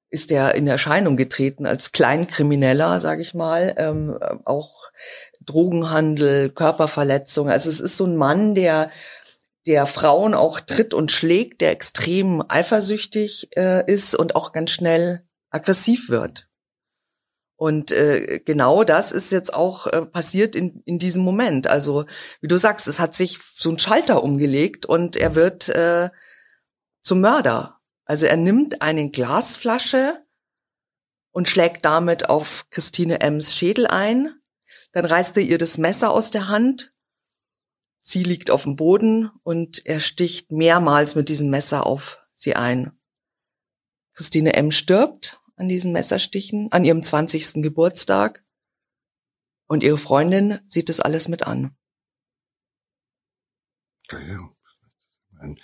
ist 0.10 0.32
er 0.32 0.56
in 0.56 0.68
Erscheinung 0.68 1.18
getreten 1.18 1.66
als 1.66 1.92
Kleinkrimineller, 1.92 3.02
sage 3.02 3.22
ich 3.22 3.34
mal, 3.34 3.76
ähm, 3.78 4.18
auch 4.46 4.74
Drogenhandel, 5.48 6.52
Körperverletzung. 6.52 7.50
Also 7.50 7.70
es 7.70 7.80
ist 7.80 7.98
so 7.98 8.06
ein 8.06 8.16
Mann, 8.16 8.54
der 8.54 8.92
der 9.66 9.86
Frauen 9.86 10.34
auch 10.34 10.62
tritt 10.62 10.94
und 10.94 11.12
schlägt, 11.12 11.60
der 11.60 11.72
extrem 11.72 12.42
eifersüchtig 12.48 13.50
äh, 13.58 13.84
ist 13.92 14.16
und 14.16 14.36
auch 14.36 14.54
ganz 14.54 14.72
schnell 14.72 15.28
aggressiv 15.50 16.10
wird. 16.10 16.48
Und 17.58 17.92
äh, 17.92 18.40
genau 18.46 18.84
das 18.84 19.12
ist 19.12 19.32
jetzt 19.32 19.54
auch 19.54 19.88
äh, 19.88 20.06
passiert 20.06 20.56
in, 20.56 20.82
in 20.86 21.00
diesem 21.00 21.24
Moment. 21.24 21.68
Also 21.68 22.06
wie 22.40 22.48
du 22.48 22.56
sagst, 22.58 22.88
es 22.88 23.00
hat 23.00 23.14
sich 23.16 23.40
so 23.56 23.72
ein 23.72 23.80
Schalter 23.80 24.24
umgelegt 24.24 24.86
und 24.86 25.16
er 25.16 25.36
wird 25.36 25.68
äh, 25.70 26.12
zum 27.02 27.20
Mörder. 27.20 27.82
Also 28.06 28.26
er 28.26 28.38
nimmt 28.38 28.82
eine 28.82 29.10
Glasflasche 29.10 30.24
und 31.32 31.50
schlägt 31.50 31.84
damit 31.84 32.30
auf 32.30 32.68
Christine 32.70 33.22
Ems 33.22 33.54
Schädel 33.54 33.88
ein. 33.88 34.37
Dann 34.98 35.06
reißt 35.06 35.38
er 35.38 35.44
ihr 35.44 35.60
das 35.60 35.78
Messer 35.78 36.10
aus 36.10 36.32
der 36.32 36.48
Hand 36.48 36.92
Sie 38.10 38.24
liegt 38.24 38.52
auf 38.52 38.64
dem 38.64 38.78
Boden 38.78 39.30
und 39.44 39.86
er 39.86 40.00
sticht 40.00 40.50
mehrmals 40.50 41.14
mit 41.16 41.28
diesem 41.28 41.50
Messer 41.50 41.86
auf 41.86 42.26
sie 42.34 42.56
ein. 42.56 42.98
Christine 44.14 44.54
M. 44.54 44.72
stirbt 44.72 45.44
an 45.58 45.68
diesen 45.68 45.92
Messerstichen, 45.92 46.72
an 46.72 46.86
ihrem 46.86 47.04
20. 47.04 47.62
Geburtstag. 47.62 48.46
Und 49.68 49.84
ihre 49.84 49.98
Freundin 49.98 50.62
sieht 50.68 50.88
das 50.88 51.02
alles 51.02 51.28
mit 51.28 51.46
an. 51.46 51.76
Ja, 54.10 54.50
ein 55.40 55.60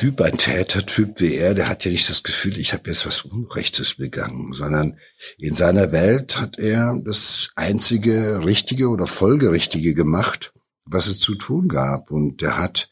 Typ, 0.00 0.20
ein 0.20 0.38
Tätertyp 0.38 1.20
wie 1.20 1.34
er, 1.34 1.54
der 1.54 1.68
hat 1.68 1.84
ja 1.84 1.90
nicht 1.90 2.08
das 2.08 2.22
Gefühl, 2.22 2.58
ich 2.58 2.72
habe 2.72 2.88
jetzt 2.90 3.06
was 3.06 3.22
Unrechtes 3.22 3.94
begangen, 3.94 4.52
sondern 4.52 4.98
in 5.38 5.54
seiner 5.54 5.92
Welt 5.92 6.38
hat 6.40 6.58
er 6.58 6.98
das 7.04 7.50
einzige 7.56 8.44
Richtige 8.44 8.88
oder 8.88 9.06
Folgerichtige 9.06 9.94
gemacht 9.94 10.52
was 10.84 11.06
es 11.06 11.18
zu 11.18 11.34
tun 11.34 11.68
gab. 11.68 12.10
Und 12.10 12.42
er 12.42 12.58
hat 12.58 12.90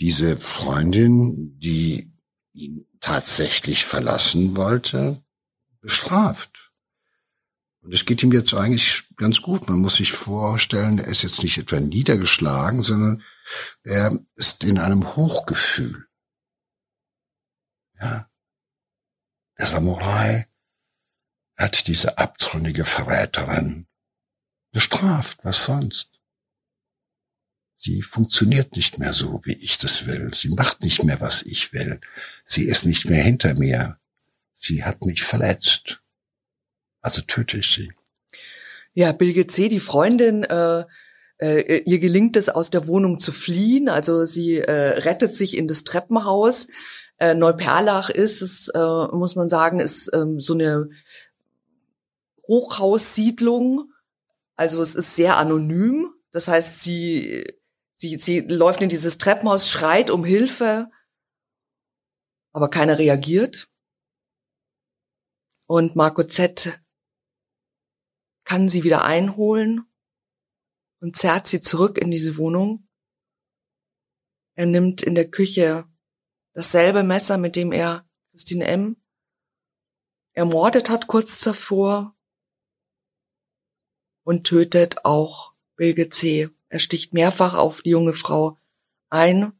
diese 0.00 0.36
Freundin, 0.36 1.58
die 1.58 2.12
ihn 2.52 2.86
tatsächlich 3.00 3.84
verlassen 3.84 4.56
wollte, 4.56 5.22
bestraft. 5.80 6.72
Und 7.80 7.92
es 7.92 8.04
geht 8.04 8.22
ihm 8.22 8.32
jetzt 8.32 8.54
eigentlich 8.54 9.04
ganz 9.16 9.42
gut. 9.42 9.68
Man 9.68 9.80
muss 9.80 9.96
sich 9.96 10.12
vorstellen, 10.12 10.98
er 10.98 11.08
ist 11.08 11.22
jetzt 11.22 11.42
nicht 11.42 11.58
etwa 11.58 11.80
niedergeschlagen, 11.80 12.84
sondern 12.84 13.22
er 13.82 14.18
ist 14.36 14.62
in 14.62 14.78
einem 14.78 15.16
Hochgefühl. 15.16 16.06
Ja. 18.02 18.28
Der 19.58 19.66
Samurai 19.66 20.46
hat 21.56 21.86
diese 21.86 22.18
abtrünnige 22.18 22.84
Verräterin 22.84 23.86
bestraft. 24.72 25.38
Was 25.44 25.64
sonst? 25.64 26.10
Sie 27.78 28.02
funktioniert 28.02 28.76
nicht 28.76 28.98
mehr 28.98 29.12
so, 29.12 29.40
wie 29.44 29.54
ich 29.54 29.78
das 29.78 30.06
will. 30.06 30.32
Sie 30.34 30.48
macht 30.48 30.82
nicht 30.82 31.04
mehr, 31.04 31.20
was 31.20 31.42
ich 31.42 31.72
will. 31.72 32.00
Sie 32.44 32.64
ist 32.64 32.84
nicht 32.86 33.08
mehr 33.08 33.22
hinter 33.22 33.54
mir. 33.54 33.98
Sie 34.54 34.84
hat 34.84 35.04
mich 35.04 35.22
verletzt. 35.22 36.02
Also 37.00 37.22
töte 37.22 37.58
ich 37.58 37.72
sie. 37.72 37.92
Ja, 38.94 39.12
Bilge 39.12 39.46
C., 39.46 39.68
die 39.68 39.80
Freundin, 39.80 40.44
äh, 40.44 40.84
äh, 41.38 41.82
ihr 41.84 41.98
gelingt 41.98 42.36
es, 42.36 42.48
aus 42.48 42.70
der 42.70 42.86
Wohnung 42.86 43.18
zu 43.18 43.32
fliehen. 43.32 43.88
Also 43.88 44.24
sie 44.24 44.58
äh, 44.58 45.00
rettet 45.00 45.34
sich 45.34 45.56
in 45.56 45.66
das 45.66 45.82
Treppenhaus. 45.82 46.68
Äh, 47.22 47.34
Neuperlach 47.34 48.10
ist 48.10 48.42
es, 48.42 48.68
äh, 48.68 49.06
muss 49.12 49.36
man 49.36 49.48
sagen, 49.48 49.78
ist 49.78 50.10
ähm, 50.12 50.40
so 50.40 50.54
eine 50.54 50.90
Hochhaussiedlung. 52.48 53.92
Also 54.56 54.82
es 54.82 54.94
ist 54.96 55.14
sehr 55.14 55.36
anonym. 55.36 56.12
Das 56.32 56.48
heißt, 56.48 56.80
sie 56.80 57.44
Sie, 58.02 58.18
sie 58.18 58.40
läuft 58.40 58.80
in 58.80 58.88
dieses 58.88 59.16
Treppenhaus, 59.16 59.70
schreit 59.70 60.10
um 60.10 60.24
Hilfe, 60.24 60.90
aber 62.50 62.68
keiner 62.68 62.98
reagiert. 62.98 63.70
Und 65.68 65.94
Marco 65.94 66.24
Z 66.24 66.82
kann 68.42 68.68
sie 68.68 68.82
wieder 68.82 69.04
einholen 69.04 69.84
und 70.98 71.16
zerrt 71.16 71.46
sie 71.46 71.60
zurück 71.60 71.96
in 71.96 72.10
diese 72.10 72.36
Wohnung. 72.38 72.88
Er 74.56 74.66
nimmt 74.66 75.00
in 75.02 75.14
der 75.14 75.30
Küche 75.30 75.88
dasselbe 76.54 77.02
Messer, 77.02 77.38
mit 77.38 77.56
dem 77.56 77.72
er 77.72 78.06
Christine 78.30 78.66
M. 78.66 78.96
ermordet 80.32 80.90
hat 80.90 81.06
kurz 81.06 81.38
zuvor 81.38 82.14
und 84.24 84.44
tötet 84.44 85.04
auch 85.04 85.52
Bilge 85.76 86.08
C. 86.08 86.48
Er 86.68 86.78
sticht 86.78 87.12
mehrfach 87.12 87.54
auf 87.54 87.82
die 87.82 87.90
junge 87.90 88.14
Frau 88.14 88.58
ein. 89.10 89.52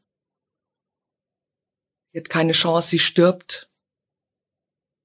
Sie 2.13 2.19
hat 2.19 2.31
keine 2.31 2.53
Chance, 2.53 2.89
sie 2.89 2.99
stirbt, 2.99 3.71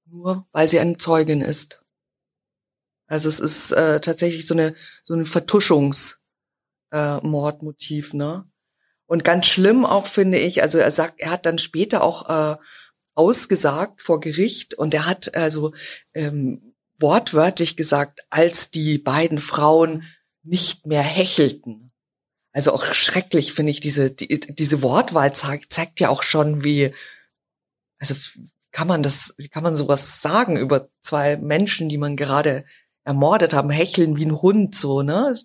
nur 0.06 0.48
weil 0.52 0.68
sie 0.68 0.80
eine 0.80 0.96
Zeugin 0.96 1.42
ist. 1.42 1.84
Also 3.06 3.28
es 3.28 3.40
ist 3.40 3.72
äh, 3.72 4.00
tatsächlich 4.00 4.46
so 4.46 4.54
eine 4.54 4.74
so 5.02 5.14
ein 5.14 5.26
Vertuschungsmordmotiv, 5.26 8.12
äh, 8.12 8.16
ne? 8.16 8.50
Und 9.08 9.24
ganz 9.24 9.46
schlimm 9.46 9.86
auch 9.86 10.06
finde 10.06 10.38
ich, 10.38 10.62
also 10.62 10.76
er 10.76 10.92
sagt, 10.92 11.20
er 11.20 11.30
hat 11.30 11.46
dann 11.46 11.58
später 11.58 12.04
auch 12.04 12.28
äh, 12.28 12.56
ausgesagt 13.14 14.02
vor 14.02 14.20
Gericht 14.20 14.74
und 14.74 14.92
er 14.92 15.06
hat 15.06 15.34
also 15.34 15.72
ähm, 16.12 16.74
wortwörtlich 17.00 17.76
gesagt, 17.76 18.20
als 18.28 18.70
die 18.70 18.98
beiden 18.98 19.38
Frauen 19.38 20.04
nicht 20.42 20.86
mehr 20.86 21.02
hechelten. 21.02 21.90
Also 22.52 22.72
auch 22.72 22.84
schrecklich 22.92 23.54
finde 23.54 23.70
ich 23.70 23.80
diese 23.80 24.10
die, 24.10 24.28
diese 24.28 24.82
Wortwahl 24.82 25.32
zeigt 25.32 25.72
zeigt 25.72 26.00
ja 26.00 26.10
auch 26.10 26.22
schon 26.22 26.62
wie 26.62 26.92
also 27.98 28.14
kann 28.72 28.88
man 28.88 29.02
das 29.02 29.34
wie 29.38 29.48
kann 29.48 29.62
man 29.62 29.74
sowas 29.74 30.20
sagen 30.20 30.58
über 30.58 30.90
zwei 31.00 31.38
Menschen, 31.38 31.88
die 31.88 31.98
man 31.98 32.16
gerade 32.16 32.66
ermordet 33.04 33.54
haben, 33.54 33.70
hecheln 33.70 34.16
wie 34.16 34.26
ein 34.26 34.42
Hund 34.42 34.74
so, 34.74 35.02
ne? 35.02 35.38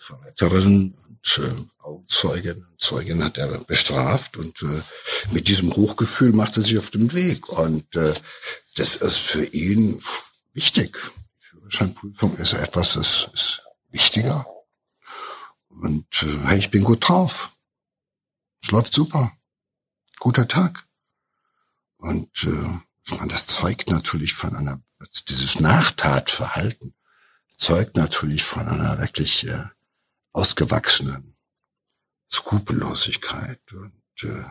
Verräterin 0.06 0.94
und 1.38 1.44
äh, 1.44 1.84
Augenzeugen, 1.84 2.68
Zeugin 2.78 3.24
hat 3.24 3.38
er 3.38 3.48
bestraft 3.60 4.38
und 4.38 4.62
äh, 4.62 4.82
mit 5.32 5.48
diesem 5.48 5.76
Hochgefühl 5.76 6.34
macht 6.34 6.58
er 6.58 6.64
sich 6.64 6.78
auf 6.78 6.92
den 6.92 7.14
Weg 7.14 7.50
und 7.50 7.96
äh, 7.96 8.14
das 8.76 8.98
ist 8.98 9.18
für 9.18 9.46
ihn 9.46 10.02
wichtig. 10.54 10.98
Die 11.40 11.46
Führerscheinprüfung 11.46 12.36
ist 12.38 12.54
etwas, 12.54 12.94
das 12.94 13.28
ist 13.34 13.62
wichtiger 13.90 14.46
und 15.70 16.06
äh, 16.24 16.48
hey, 16.48 16.60
ich 16.60 16.72
bin 16.72 16.84
gut 16.84 17.08
drauf. 17.08 17.52
Es 18.62 18.72
läuft 18.72 18.94
super. 18.94 19.32
Guter 20.20 20.48
Tag. 20.48 20.86
Und 21.98 22.44
äh, 22.44 22.80
ich 23.06 23.12
meine, 23.12 23.28
das 23.28 23.48
zeugt 23.48 23.90
natürlich 23.90 24.34
von 24.34 24.56
einer, 24.56 24.82
dieses 25.28 25.60
Nachtatverhalten 25.60 26.96
zeugt 27.58 27.96
natürlich 27.96 28.44
von 28.44 28.68
einer 28.68 29.00
wirklich 29.00 29.48
äh, 29.48 29.66
ausgewachsenen 30.36 31.36
Skrupellosigkeit. 32.32 33.62
Und, 33.72 33.94
äh, 34.24 34.44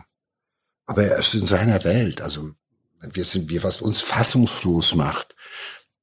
aber 0.85 1.03
er 1.03 1.19
ist 1.19 1.33
in 1.35 1.45
seiner 1.45 1.83
Welt. 1.83 2.21
Also 2.21 2.55
wir 2.99 3.25
sind, 3.25 3.49
wir 3.49 3.63
was 3.63 3.81
uns 3.81 4.01
fassungslos 4.01 4.95
macht 4.95 5.35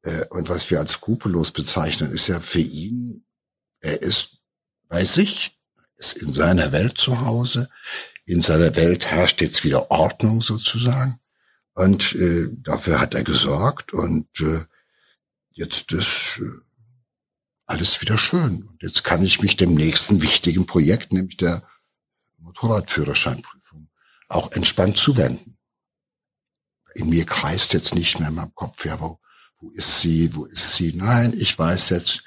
äh, 0.02 0.24
und 0.30 0.48
was 0.48 0.70
wir 0.70 0.78
als 0.78 0.92
skrupellos 0.92 1.50
bezeichnen, 1.50 2.12
ist 2.12 2.28
ja 2.28 2.38
für 2.40 2.60
ihn, 2.60 3.24
er 3.80 4.00
ist 4.00 4.38
bei 4.88 5.04
sich, 5.04 5.58
ist 5.96 6.14
in 6.14 6.32
seiner 6.32 6.70
Welt 6.70 6.98
zu 6.98 7.20
Hause. 7.20 7.68
In 8.24 8.42
seiner 8.42 8.76
Welt 8.76 9.06
herrscht 9.06 9.40
jetzt 9.40 9.64
wieder 9.64 9.90
Ordnung 9.90 10.40
sozusagen. 10.40 11.18
Und 11.74 12.14
äh, 12.14 12.48
dafür 12.52 13.00
hat 13.00 13.14
er 13.14 13.24
gesorgt 13.24 13.92
und 13.92 14.28
äh, 14.40 14.64
jetzt 15.50 15.90
ist 15.92 16.38
äh, 16.40 16.61
alles 17.66 18.00
wieder 18.00 18.18
schön. 18.18 18.62
Und 18.64 18.82
jetzt 18.82 19.04
kann 19.04 19.24
ich 19.24 19.40
mich 19.40 19.56
dem 19.56 19.74
nächsten 19.74 20.22
wichtigen 20.22 20.66
Projekt, 20.66 21.12
nämlich 21.12 21.36
der 21.36 21.66
Motorradführerscheinprüfung, 22.38 23.88
auch 24.28 24.52
entspannt 24.52 24.98
zuwenden. 24.98 25.58
In 26.94 27.08
mir 27.08 27.24
kreist 27.24 27.72
jetzt 27.72 27.94
nicht 27.94 28.18
mehr 28.18 28.28
in 28.28 28.34
meinem 28.34 28.54
Kopf, 28.54 28.84
ja, 28.84 29.00
wo, 29.00 29.18
wo 29.58 29.70
ist 29.70 30.00
sie, 30.00 30.34
wo 30.34 30.44
ist 30.44 30.74
sie? 30.74 30.92
Nein, 30.92 31.32
ich 31.36 31.58
weiß 31.58 31.90
jetzt, 31.90 32.24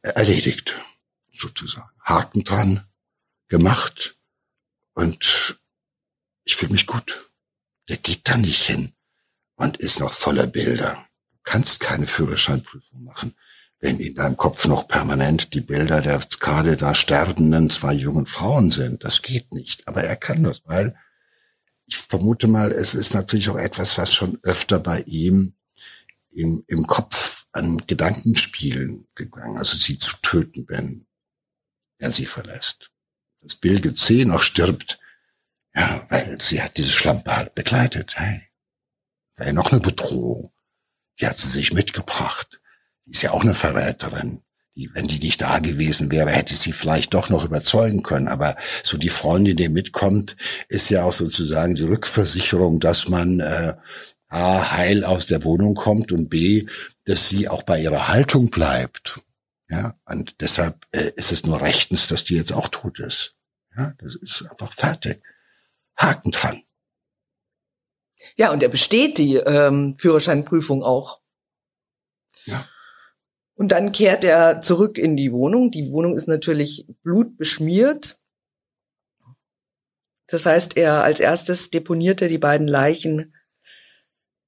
erledigt, 0.00 0.80
sozusagen. 1.32 1.90
Haken 2.02 2.44
dran, 2.44 2.86
gemacht 3.48 4.18
und 4.94 5.60
ich 6.44 6.56
fühle 6.56 6.72
mich 6.72 6.86
gut. 6.86 7.30
Der 7.88 7.96
geht 7.96 8.28
da 8.28 8.36
nicht 8.36 8.62
hin 8.62 8.94
und 9.56 9.78
ist 9.78 10.00
noch 10.00 10.12
voller 10.12 10.46
Bilder. 10.46 11.06
Du 11.30 11.38
kannst 11.42 11.80
keine 11.80 12.06
Führerscheinprüfung 12.06 13.04
machen 13.04 13.34
wenn 13.80 14.00
in 14.00 14.14
deinem 14.14 14.36
Kopf 14.36 14.66
noch 14.66 14.88
permanent 14.88 15.54
die 15.54 15.60
Bilder 15.60 16.00
der 16.00 16.20
gerade 16.40 16.76
da 16.76 16.94
sterbenden 16.94 17.70
zwei 17.70 17.94
jungen 17.94 18.26
Frauen 18.26 18.70
sind. 18.70 19.04
Das 19.04 19.22
geht 19.22 19.52
nicht. 19.52 19.86
Aber 19.86 20.02
er 20.02 20.16
kann 20.16 20.42
das, 20.42 20.62
weil 20.64 20.96
ich 21.86 21.96
vermute 21.96 22.48
mal, 22.48 22.72
es 22.72 22.94
ist 22.94 23.14
natürlich 23.14 23.48
auch 23.48 23.56
etwas, 23.56 23.96
was 23.96 24.12
schon 24.12 24.38
öfter 24.42 24.78
bei 24.80 25.00
ihm 25.06 25.54
im, 26.30 26.64
im 26.66 26.86
Kopf 26.86 27.46
an 27.52 27.82
Gedankenspielen 27.86 29.06
gegangen, 29.14 29.56
also 29.56 29.76
sie 29.76 29.98
zu 29.98 30.16
töten, 30.22 30.66
wenn 30.68 31.06
er 31.98 32.10
sie 32.10 32.26
verlässt. 32.26 32.92
Dass 33.40 33.54
Bilge 33.54 33.94
C 33.94 34.24
noch 34.24 34.42
stirbt, 34.42 34.98
ja, 35.74 36.04
weil 36.10 36.40
sie 36.40 36.60
hat 36.60 36.76
diese 36.76 36.90
Schlampe 36.90 37.34
halt 37.34 37.54
begleitet. 37.54 38.18
Hey, 38.18 38.42
war 39.36 39.46
ja 39.46 39.52
noch 39.52 39.72
eine 39.72 39.80
Bedrohung. 39.80 40.52
Die 41.20 41.26
hat 41.26 41.38
sie 41.38 41.48
sich 41.48 41.72
mitgebracht 41.72 42.57
die 43.08 43.12
ist 43.12 43.22
ja 43.22 43.32
auch 43.32 43.42
eine 43.42 43.54
Verräterin. 43.54 44.42
Die, 44.76 44.90
wenn 44.94 45.08
die 45.08 45.18
nicht 45.18 45.40
da 45.40 45.58
gewesen 45.58 46.12
wäre, 46.12 46.30
hätte 46.30 46.54
sie 46.54 46.72
vielleicht 46.72 47.14
doch 47.14 47.30
noch 47.30 47.44
überzeugen 47.44 48.02
können. 48.02 48.28
Aber 48.28 48.56
so 48.84 48.96
die 48.98 49.08
Freundin, 49.08 49.56
die 49.56 49.68
mitkommt, 49.68 50.36
ist 50.68 50.90
ja 50.90 51.02
auch 51.04 51.12
sozusagen 51.12 51.74
die 51.74 51.84
Rückversicherung, 51.84 52.78
dass 52.78 53.08
man 53.08 53.40
äh, 53.40 53.74
A, 54.28 54.72
heil 54.72 55.04
aus 55.04 55.26
der 55.26 55.42
Wohnung 55.42 55.74
kommt 55.74 56.12
und 56.12 56.28
B, 56.28 56.66
dass 57.06 57.28
sie 57.28 57.48
auch 57.48 57.62
bei 57.62 57.80
ihrer 57.80 58.08
Haltung 58.08 58.50
bleibt. 58.50 59.22
Ja, 59.70 59.98
und 60.04 60.40
deshalb 60.40 60.86
äh, 60.92 61.10
ist 61.16 61.32
es 61.32 61.44
nur 61.44 61.60
rechtens, 61.60 62.06
dass 62.06 62.24
die 62.24 62.36
jetzt 62.36 62.52
auch 62.52 62.68
tot 62.68 63.00
ist. 63.00 63.34
Ja, 63.76 63.94
das 63.98 64.14
ist 64.16 64.46
einfach 64.50 64.72
fertig. 64.74 65.22
Haken 65.96 66.30
dran. 66.30 66.62
Ja, 68.36 68.52
und 68.52 68.62
er 68.62 68.68
besteht 68.68 69.18
die 69.18 69.36
ähm, 69.36 69.96
Führerscheinprüfung 69.98 70.82
auch. 70.82 71.20
Ja. 72.44 72.68
Und 73.58 73.72
dann 73.72 73.90
kehrt 73.90 74.22
er 74.22 74.60
zurück 74.60 74.98
in 74.98 75.16
die 75.16 75.32
Wohnung. 75.32 75.72
Die 75.72 75.90
Wohnung 75.90 76.14
ist 76.14 76.28
natürlich 76.28 76.86
blutbeschmiert. 77.02 78.22
Das 80.28 80.46
heißt, 80.46 80.76
er 80.76 81.02
als 81.02 81.18
erstes 81.18 81.68
deponiert 81.68 82.22
er 82.22 82.28
die 82.28 82.38
beiden 82.38 82.68
Leichen 82.68 83.34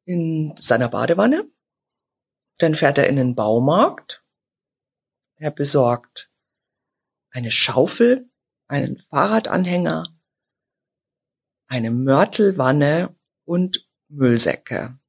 in 0.05 0.55
seiner 0.61 0.88
Badewanne. 0.88 1.51
Dann 2.59 2.77
fährt 2.77 2.99
er 2.99 3.09
in 3.09 3.16
den 3.16 3.35
Baumarkt. 3.35 4.25
Er 5.38 5.51
besorgt 5.51 6.31
eine 7.31 7.51
Schaufel, 7.51 8.31
einen 8.68 8.96
Fahrradanhänger, 8.96 10.07
eine 11.66 11.90
Mörtelwanne 11.90 13.16
und 13.44 13.88
Müllsäcke. 14.07 15.01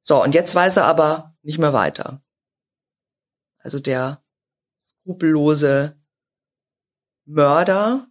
So, 0.00 0.22
und 0.22 0.32
jetzt 0.36 0.54
weiß 0.54 0.76
er 0.76 0.84
aber 0.84 1.29
nicht 1.42 1.58
mehr 1.58 1.72
weiter. 1.72 2.22
Also 3.58 3.78
der 3.78 4.22
skrupellose 4.84 5.96
Mörder, 7.26 8.06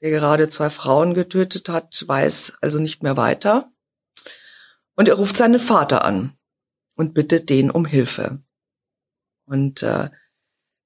der 0.00 0.10
gerade 0.10 0.48
zwei 0.48 0.70
Frauen 0.70 1.14
getötet 1.14 1.68
hat, 1.68 2.04
weiß 2.06 2.58
also 2.60 2.78
nicht 2.78 3.02
mehr 3.02 3.16
weiter. 3.16 3.72
Und 4.94 5.08
er 5.08 5.14
ruft 5.14 5.36
seinen 5.36 5.60
Vater 5.60 6.04
an 6.04 6.36
und 6.94 7.14
bittet 7.14 7.50
den 7.50 7.70
um 7.70 7.84
Hilfe. 7.84 8.42
Und 9.44 9.82
äh, 9.82 10.10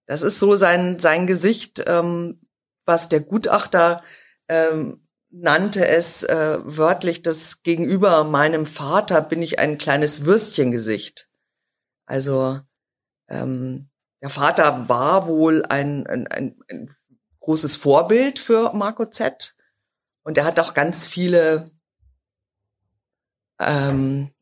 das 0.06 0.22
ist 0.22 0.40
so 0.40 0.56
sein, 0.56 0.98
sein 0.98 1.26
Gesicht, 1.26 1.84
ähm, 1.86 2.40
was 2.84 3.08
der 3.08 3.20
Gutachter 3.20 4.02
ähm, 4.48 5.06
nannte 5.30 5.86
es 5.86 6.24
äh, 6.24 6.58
wörtlich, 6.64 7.22
das 7.22 7.62
gegenüber 7.62 8.24
meinem 8.24 8.66
Vater 8.66 9.20
bin 9.20 9.42
ich 9.42 9.60
ein 9.60 9.78
kleines 9.78 10.24
Würstchengesicht. 10.24 11.29
Also 12.10 12.58
ähm, 13.28 13.88
der 14.20 14.30
Vater 14.30 14.88
war 14.88 15.28
wohl 15.28 15.64
ein, 15.64 16.08
ein, 16.08 16.26
ein, 16.26 16.60
ein 16.68 16.96
großes 17.38 17.76
Vorbild 17.76 18.40
für 18.40 18.72
Marco 18.72 19.06
Z. 19.06 19.54
Und 20.24 20.36
er 20.36 20.44
hat 20.44 20.58
auch 20.58 20.74
ganz 20.74 21.06
viele 21.06 21.66
ähm, 23.60 24.32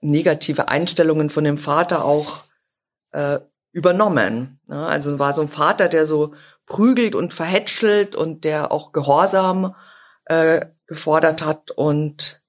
negative 0.00 0.68
Einstellungen 0.68 1.28
von 1.28 1.44
dem 1.44 1.58
Vater 1.58 2.06
auch 2.06 2.44
äh, 3.10 3.40
übernommen. 3.72 4.58
Ne? 4.66 4.86
Also 4.86 5.18
war 5.18 5.34
so 5.34 5.42
ein 5.42 5.48
Vater, 5.48 5.90
der 5.90 6.06
so 6.06 6.34
prügelt 6.64 7.14
und 7.14 7.34
verhätschelt 7.34 8.16
und 8.16 8.44
der 8.44 8.72
auch 8.72 8.92
Gehorsam 8.92 9.74
äh, 10.24 10.64
gefordert 10.86 11.44
hat 11.44 11.72
und 11.72 12.42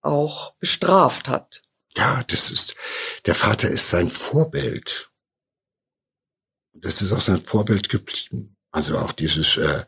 auch 0.00 0.54
bestraft 0.60 1.26
hat. 1.26 1.63
Ja, 1.96 2.24
das 2.24 2.50
ist, 2.50 2.74
der 3.26 3.34
Vater 3.34 3.68
ist 3.68 3.88
sein 3.88 4.08
Vorbild. 4.08 5.10
Das 6.72 7.02
ist 7.02 7.12
auch 7.12 7.20
sein 7.20 7.38
Vorbild 7.38 7.88
geblieben. 7.88 8.56
Also 8.72 8.98
auch 8.98 9.12
dieses, 9.12 9.56
äh, 9.56 9.84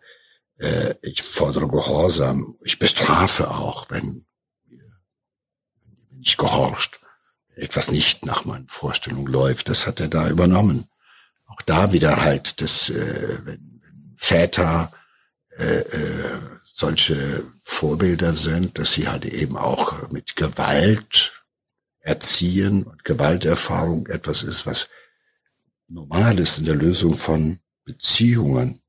äh, 0.59 0.95
ich 1.03 1.23
fordere 1.23 1.69
Gehorsam, 1.69 2.57
ich 2.63 2.79
bestrafe 2.79 3.51
auch, 3.51 3.91
wenn 3.91 4.27
nicht 6.11 6.39
gehorcht, 6.39 7.01
etwas 7.57 7.91
nicht 7.91 8.25
nach 8.25 8.45
meinen 8.45 8.69
Vorstellungen 8.69 9.27
läuft. 9.27 9.69
Das 9.69 9.87
hat 9.87 10.01
er 10.01 10.09
da 10.09 10.29
übernommen. 10.29 10.89
Auch 11.47 11.63
da 11.63 11.93
wieder 11.93 12.23
halt, 12.23 12.61
dass 12.61 12.91
äh, 12.91 13.39
wenn, 13.45 13.81
wenn 13.83 14.15
Väter 14.17 14.93
äh, 15.59 15.81
äh, 15.81 16.41
solche 16.63 17.45
Vorbilder 17.63 18.37
sind, 18.37 18.79
dass 18.79 18.93
sie 18.93 19.09
halt 19.09 19.25
eben 19.25 19.57
auch 19.57 20.11
mit 20.11 20.37
Gewalt 20.37 21.33
erziehen 22.07 22.85
und 22.85 23.05
Gewalterfahrung 23.05 24.07
etwas 24.07 24.43
ist, 24.43 24.67
was 24.67 24.89
normal 25.89 26.39
ist 26.39 26.59
in 26.59 26.65
der 26.65 26.75
Lösung 26.75 27.15
von 27.15 27.59
Beziehungen. 27.85 28.81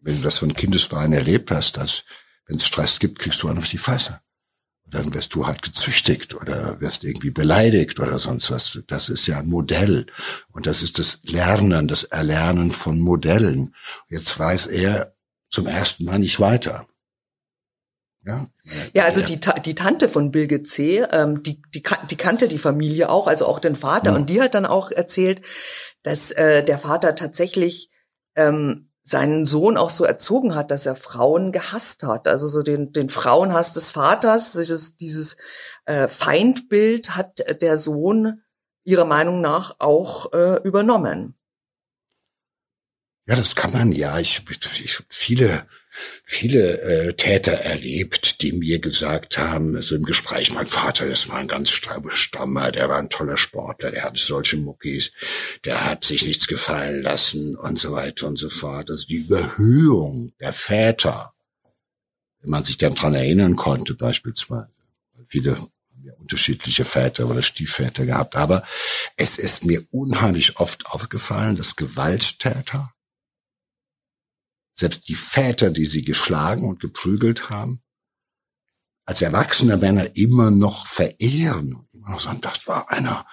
Wenn 0.00 0.16
du 0.16 0.22
das 0.22 0.38
von 0.38 0.54
Kindesbeinen 0.54 1.12
erlebt 1.12 1.50
hast, 1.50 1.76
dass 1.76 2.04
wenn 2.46 2.56
es 2.56 2.66
Stress 2.66 2.98
gibt, 2.98 3.18
kriegst 3.18 3.42
du 3.42 3.48
einen 3.48 3.58
auf 3.58 3.68
die 3.68 3.78
Fresse 3.78 4.20
dann 4.90 5.14
wirst 5.14 5.34
du 5.34 5.46
halt 5.46 5.62
gezüchtigt 5.62 6.34
oder 6.34 6.80
wirst 6.80 7.04
irgendwie 7.04 7.30
beleidigt 7.30 8.00
oder 8.00 8.18
sonst 8.18 8.50
was. 8.50 8.78
Das 8.86 9.08
ist 9.08 9.26
ja 9.26 9.38
ein 9.38 9.48
Modell. 9.48 10.06
Und 10.52 10.66
das 10.66 10.82
ist 10.82 10.98
das 10.98 11.20
Lernen, 11.24 11.88
das 11.88 12.04
Erlernen 12.04 12.72
von 12.72 13.00
Modellen. 13.00 13.74
Jetzt 14.08 14.38
weiß 14.38 14.66
er 14.66 15.14
zum 15.50 15.66
ersten 15.66 16.04
Mal 16.04 16.18
nicht 16.18 16.40
weiter. 16.40 16.86
Ja, 18.24 18.46
ja 18.92 19.04
also 19.04 19.22
die, 19.22 19.40
die 19.64 19.74
Tante 19.74 20.08
von 20.08 20.30
Bilge 20.30 20.62
C., 20.62 21.06
ähm, 21.10 21.42
die, 21.42 21.62
die, 21.74 21.82
die 22.10 22.16
kannte 22.16 22.48
die 22.48 22.58
Familie 22.58 23.08
auch, 23.08 23.26
also 23.26 23.46
auch 23.46 23.60
den 23.60 23.76
Vater. 23.76 24.10
Ja. 24.10 24.16
Und 24.16 24.26
die 24.26 24.40
hat 24.40 24.54
dann 24.54 24.66
auch 24.66 24.90
erzählt, 24.90 25.42
dass 26.02 26.30
äh, 26.32 26.64
der 26.64 26.78
Vater 26.78 27.14
tatsächlich 27.14 27.90
ähm, 28.36 28.90
seinen 29.02 29.46
Sohn 29.46 29.76
auch 29.76 29.90
so 29.90 30.04
erzogen 30.04 30.54
hat, 30.54 30.70
dass 30.70 30.86
er 30.86 30.94
Frauen 30.94 31.52
gehasst 31.52 32.02
hat. 32.02 32.28
Also 32.28 32.48
so 32.48 32.62
den, 32.62 32.92
den 32.92 33.10
Frauenhass 33.10 33.72
des 33.72 33.90
Vaters, 33.90 34.52
dieses, 34.52 34.96
dieses 34.96 35.36
äh, 35.86 36.06
Feindbild 36.06 37.16
hat 37.16 37.62
der 37.62 37.76
Sohn 37.76 38.42
ihrer 38.84 39.04
Meinung 39.04 39.40
nach 39.40 39.76
auch 39.78 40.32
äh, 40.32 40.60
übernommen. 40.62 41.34
Ja, 43.26 43.36
das 43.36 43.54
kann 43.54 43.72
man 43.72 43.92
ja. 43.92 44.18
Ich, 44.18 44.42
ich 44.48 45.02
viele 45.08 45.66
viele 46.24 46.80
äh, 46.80 47.14
Täter 47.14 47.52
erlebt, 47.52 48.42
die 48.42 48.52
mir 48.52 48.78
gesagt 48.78 49.38
haben, 49.38 49.74
also 49.74 49.96
im 49.96 50.04
Gespräch, 50.04 50.52
mein 50.52 50.66
Vater, 50.66 51.08
das 51.08 51.28
war 51.28 51.36
ein 51.36 51.48
ganz 51.48 51.70
Stammer, 51.70 52.70
der 52.72 52.88
war 52.88 52.98
ein 52.98 53.10
toller 53.10 53.36
Sportler, 53.36 53.90
der 53.90 54.04
hatte 54.04 54.20
solche 54.20 54.56
Muckis, 54.56 55.12
der 55.64 55.84
hat 55.84 56.04
sich 56.04 56.24
nichts 56.24 56.46
gefallen 56.46 57.02
lassen 57.02 57.56
und 57.56 57.78
so 57.78 57.92
weiter 57.92 58.26
und 58.26 58.36
so 58.36 58.50
fort. 58.50 58.90
Also 58.90 59.06
die 59.06 59.16
Überhöhung 59.16 60.32
der 60.40 60.52
Väter, 60.52 61.34
wenn 62.40 62.50
man 62.50 62.64
sich 62.64 62.78
dann 62.78 62.94
dran 62.94 63.14
erinnern 63.14 63.56
konnte, 63.56 63.94
beispielsweise. 63.94 64.68
Viele 65.26 65.56
haben 65.56 65.72
ja 66.04 66.14
unterschiedliche 66.14 66.84
Väter 66.84 67.28
oder 67.28 67.42
Stiefväter 67.42 68.06
gehabt, 68.06 68.36
aber 68.36 68.64
es 69.16 69.38
ist 69.38 69.64
mir 69.64 69.82
unheimlich 69.90 70.58
oft 70.58 70.86
aufgefallen, 70.86 71.56
dass 71.56 71.76
Gewalttäter 71.76 72.92
selbst 74.80 75.08
die 75.08 75.14
Väter, 75.14 75.70
die 75.70 75.84
sie 75.84 76.02
geschlagen 76.02 76.68
und 76.68 76.80
geprügelt 76.80 77.50
haben, 77.50 77.82
als 79.04 79.22
erwachsene 79.22 79.76
Männer 79.76 80.16
immer 80.16 80.50
noch 80.50 80.86
verehren 80.86 81.74
und 81.74 81.94
immer 81.94 82.10
noch 82.10 82.20
sagen, 82.20 82.40
das 82.40 82.66
war 82.66 82.90
einer, 82.90 83.26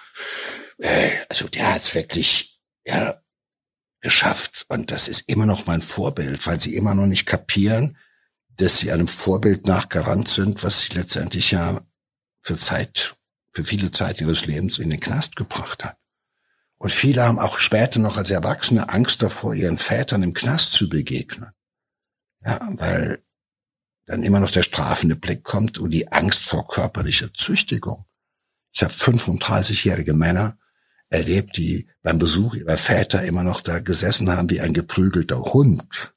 äh, 0.78 1.10
also 1.28 1.48
der 1.48 1.74
hat's 1.74 1.94
wirklich 1.94 2.60
ja, 2.84 3.20
geschafft 4.00 4.66
und 4.68 4.90
das 4.90 5.08
ist 5.08 5.28
immer 5.28 5.46
noch 5.46 5.66
mein 5.66 5.82
Vorbild, 5.82 6.46
weil 6.46 6.60
sie 6.60 6.74
immer 6.74 6.94
noch 6.94 7.06
nicht 7.06 7.26
kapieren, 7.26 7.96
dass 8.48 8.78
sie 8.78 8.92
einem 8.92 9.08
Vorbild 9.08 9.66
nachgerannt 9.66 10.28
sind, 10.28 10.62
was 10.62 10.80
sie 10.80 10.94
letztendlich 10.94 11.52
ja 11.52 11.80
für 12.40 12.58
Zeit, 12.58 13.16
für 13.52 13.64
viele 13.64 13.90
Zeit 13.90 14.20
ihres 14.20 14.46
Lebens 14.46 14.78
in 14.78 14.90
den 14.90 15.00
Knast 15.00 15.36
gebracht 15.36 15.84
hat. 15.84 15.96
Und 16.78 16.92
viele 16.92 17.22
haben 17.22 17.38
auch 17.38 17.58
später 17.58 17.98
noch 17.98 18.16
als 18.16 18.30
Erwachsene 18.30 18.88
Angst 18.88 19.22
davor, 19.22 19.54
ihren 19.54 19.78
Vätern 19.78 20.22
im 20.22 20.32
Knast 20.32 20.72
zu 20.72 20.88
begegnen. 20.88 21.50
Ja, 22.44 22.60
weil 22.74 23.22
dann 24.06 24.22
immer 24.22 24.40
noch 24.40 24.50
der 24.50 24.62
strafende 24.62 25.16
Blick 25.16 25.42
kommt 25.42 25.78
und 25.78 25.90
die 25.90 26.10
Angst 26.10 26.44
vor 26.44 26.68
körperlicher 26.68 27.34
Züchtigung. 27.34 28.06
Ich 28.72 28.82
habe 28.82 28.92
35-jährige 28.92 30.14
Männer 30.14 30.56
erlebt, 31.10 31.56
die 31.56 31.88
beim 32.02 32.18
Besuch 32.18 32.54
ihrer 32.54 32.76
Väter 32.76 33.24
immer 33.24 33.42
noch 33.42 33.60
da 33.60 33.80
gesessen 33.80 34.30
haben 34.30 34.50
wie 34.50 34.60
ein 34.60 34.72
geprügelter 34.72 35.40
Hund. 35.52 36.14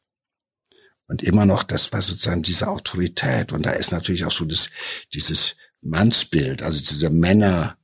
Und 1.07 1.23
immer 1.23 1.45
noch, 1.45 1.63
das 1.63 1.91
war 1.91 2.01
sozusagen 2.01 2.43
diese 2.43 2.67
Autorität. 2.67 3.51
Und 3.51 3.65
da 3.65 3.71
ist 3.71 3.91
natürlich 3.91 4.25
auch 4.25 4.31
so 4.31 4.45
das, 4.45 4.69
dieses 5.13 5.55
Mannsbild, 5.81 6.61
also 6.61 6.79
diese 6.79 7.09
Männer, 7.09 7.77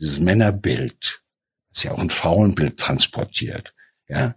dieses 0.00 0.18
Männerbild, 0.18 1.22
ist 1.76 1.82
ja 1.84 1.92
auch 1.92 1.98
ein 1.98 2.10
Frauenbild 2.10 2.78
transportiert. 2.78 3.74
Ja, 4.08 4.34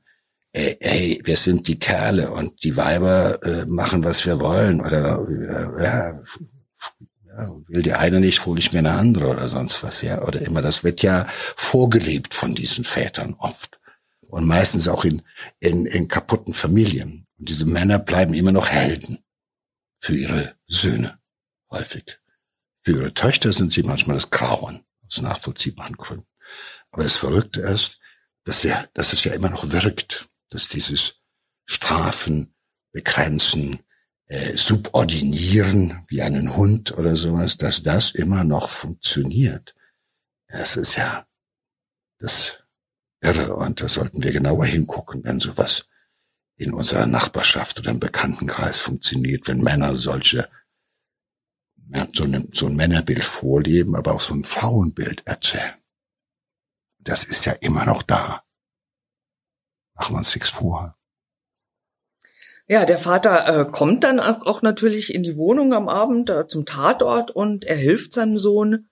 ey, 0.52 0.78
ey, 0.80 1.21
wir 1.23 1.38
sind 1.38 1.67
die 1.67 1.80
Kerle 1.80 2.32
und 2.32 2.63
die 2.63 2.75
Weiber 2.75 3.41
äh, 3.43 3.65
machen, 3.65 4.04
was 4.04 4.25
wir 4.25 4.39
wollen. 4.39 4.82
Oder 4.82 5.25
äh, 5.28 5.84
ja, 5.84 6.21
ja, 7.28 7.56
will 7.67 7.84
die 7.84 7.93
eine 7.93 8.19
nicht, 8.19 8.45
hole 8.45 8.60
ich 8.60 8.73
mir 8.73 8.80
eine 8.80 8.91
andere 8.91 9.30
oder 9.30 9.47
sonst 9.47 9.84
was, 9.84 10.02
ja. 10.02 10.21
Oder 10.23 10.41
immer, 10.41 10.62
das 10.62 10.84
wird 10.84 11.02
ja 11.02 11.28
vorgelebt 11.56 12.34
von 12.34 12.56
diesen 12.56 12.84
Vätern 12.84 13.36
oft. 13.38 13.80
Und 14.28 14.45
meistens 14.45 14.88
auch 14.88 15.06
in, 15.06 15.21
in, 15.60 15.86
in 15.86 16.08
kaputten 16.08 16.54
Familien. 16.54 17.25
Und 17.38 17.49
diese 17.49 17.65
Männer 17.65 17.99
bleiben 17.99 18.34
immer 18.34 18.52
noch 18.52 18.69
Helden 18.69 19.19
für 19.99 20.15
ihre 20.15 20.56
Söhne, 20.67 21.19
häufig. 21.71 22.19
Für 22.82 22.91
ihre 22.91 23.13
Töchter 23.13 23.54
sind 23.54 23.71
sie 23.71 23.84
manchmal 23.84 24.15
das 24.15 24.30
Grauen, 24.30 24.84
aus 25.08 25.21
nachvollziehbaren 25.21 25.95
Gründen. 25.95 26.29
Aber 26.91 27.04
das 27.04 27.15
Verrückte 27.15 27.62
ist, 27.62 27.99
dass, 28.45 28.63
wir, 28.63 28.89
dass 28.93 29.13
es 29.13 29.23
ja 29.23 29.34
immer 29.34 29.49
noch 29.49 29.71
wirkt, 29.71 30.30
dass 30.49 30.67
dieses 30.67 31.21
Strafen, 31.65 32.56
Begrenzen, 32.91 33.80
äh, 34.25 34.56
Subordinieren 34.56 36.04
wie 36.08 36.21
einen 36.21 36.56
Hund 36.56 36.97
oder 36.97 37.15
sowas, 37.15 37.58
dass 37.58 37.84
das 37.84 38.12
immer 38.12 38.43
noch 38.43 38.69
funktioniert. 38.69 39.75
Das 40.47 40.78
ist 40.78 40.95
ja 40.95 41.28
das 42.17 42.63
Irre 43.21 43.56
und 43.56 43.82
da 43.82 43.88
sollten 43.88 44.23
wir 44.23 44.32
genauer 44.32 44.65
hingucken, 44.65 45.23
wenn 45.23 45.39
sowas 45.39 45.86
in 46.56 46.73
unserer 46.73 47.06
Nachbarschaft 47.06 47.80
oder 47.80 47.91
im 47.91 47.99
Bekanntenkreis 47.99 48.80
funktioniert, 48.80 49.47
wenn 49.47 49.62
Männer 49.62 49.95
solche 49.95 50.49
so, 52.13 52.23
ein, 52.23 52.49
so 52.52 52.67
ein 52.67 52.75
Männerbild 52.75 53.23
vorleben, 53.23 53.95
aber 53.95 54.13
auch 54.13 54.19
so 54.19 54.34
ein 54.34 54.43
Frauenbild 54.43 55.25
erzählen 55.25 55.80
das 56.99 57.23
ist 57.23 57.45
ja 57.45 57.53
immer 57.62 57.85
noch 57.85 58.03
da. 58.03 58.43
Machen 59.95 60.13
wir 60.13 60.19
uns 60.19 60.35
nichts 60.35 60.49
vor. 60.49 60.95
Ja, 62.67 62.85
der 62.85 62.99
Vater 62.99 63.62
äh, 63.62 63.71
kommt 63.71 64.03
dann 64.03 64.19
auch 64.19 64.62
natürlich 64.62 65.13
in 65.13 65.23
die 65.23 65.35
Wohnung 65.35 65.73
am 65.73 65.89
Abend 65.89 66.29
äh, 66.29 66.47
zum 66.47 66.65
Tatort 66.65 67.31
und 67.31 67.65
er 67.65 67.75
hilft 67.75 68.13
seinem 68.13 68.38
Sohn, 68.38 68.88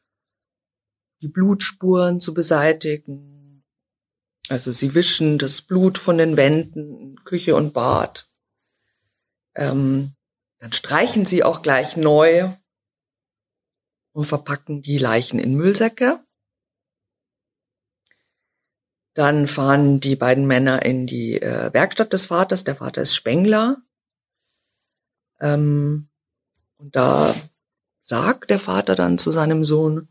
die 1.21 1.27
Blutspuren 1.27 2.19
zu 2.19 2.33
beseitigen. 2.33 3.63
Also 4.49 4.71
sie 4.71 4.95
wischen 4.95 5.37
das 5.37 5.61
Blut 5.61 5.99
von 5.99 6.17
den 6.17 6.37
Wänden, 6.37 7.23
Küche 7.23 7.55
und 7.55 7.73
Bad. 7.73 8.27
Ähm, 9.55 10.15
dann 10.57 10.71
streichen 10.71 11.25
sie 11.25 11.43
auch 11.43 11.61
gleich 11.61 11.97
neu 11.97 12.49
und 14.13 14.25
verpacken 14.25 14.81
die 14.81 14.97
Leichen 14.97 15.37
in 15.37 15.55
Müllsäcke. 15.55 16.19
Dann 19.17 19.47
fahren 19.47 19.99
die 19.99 20.15
beiden 20.15 20.45
Männer 20.45 20.85
in 20.85 21.07
die 21.07 21.41
äh, 21.41 21.73
Werkstatt 21.73 22.13
des 22.13 22.25
Vaters. 22.25 22.65
Der 22.65 22.75
Vater 22.75 23.01
ist 23.01 23.15
Spengler. 23.15 23.81
Ähm, 25.39 26.07
und 26.77 26.95
da 26.95 27.33
sagt 28.03 28.51
der 28.51 28.59
Vater 28.59 28.93
dann 28.93 29.17
zu 29.17 29.31
seinem 29.31 29.65
Sohn, 29.65 30.07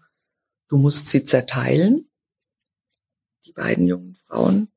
du 0.66 0.77
musst 0.77 1.07
sie 1.07 1.23
zerteilen. 1.23 2.11
Die 3.45 3.53
beiden 3.53 3.87
jungen 3.87 4.19
Frauen, 4.27 4.73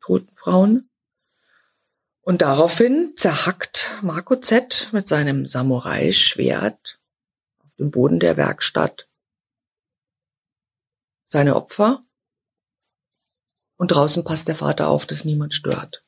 toten 0.00 0.34
Frauen. 0.34 0.90
Und 2.20 2.42
daraufhin 2.42 3.12
zerhackt 3.14 3.96
Marco 4.02 4.34
Z 4.34 4.88
mit 4.90 5.06
seinem 5.06 5.46
Samurai-Schwert 5.46 7.00
auf 7.60 7.70
dem 7.78 7.92
Boden 7.92 8.18
der 8.18 8.36
Werkstatt 8.36 9.08
seine 11.24 11.54
Opfer 11.54 12.04
und 13.82 13.88
draußen 13.88 14.22
passt 14.22 14.46
der 14.46 14.54
Vater 14.54 14.86
auf, 14.86 15.06
dass 15.06 15.24
niemand 15.24 15.54
stört. 15.54 16.04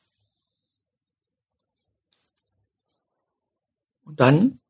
Und 4.03 4.21
dann 4.21 4.61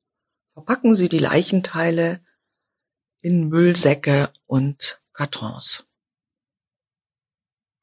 verpacken 0.54 0.96
sie 0.96 1.08
die 1.08 1.20
Leichenteile 1.20 2.26
in 3.22 3.48
Müllsäcke 3.48 4.34
und 4.48 5.04
Kartons. 5.14 5.86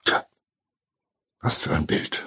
Tja, 0.04 0.26
was 1.38 1.58
für 1.58 1.70
ein 1.70 1.86
Bild. 1.86 2.26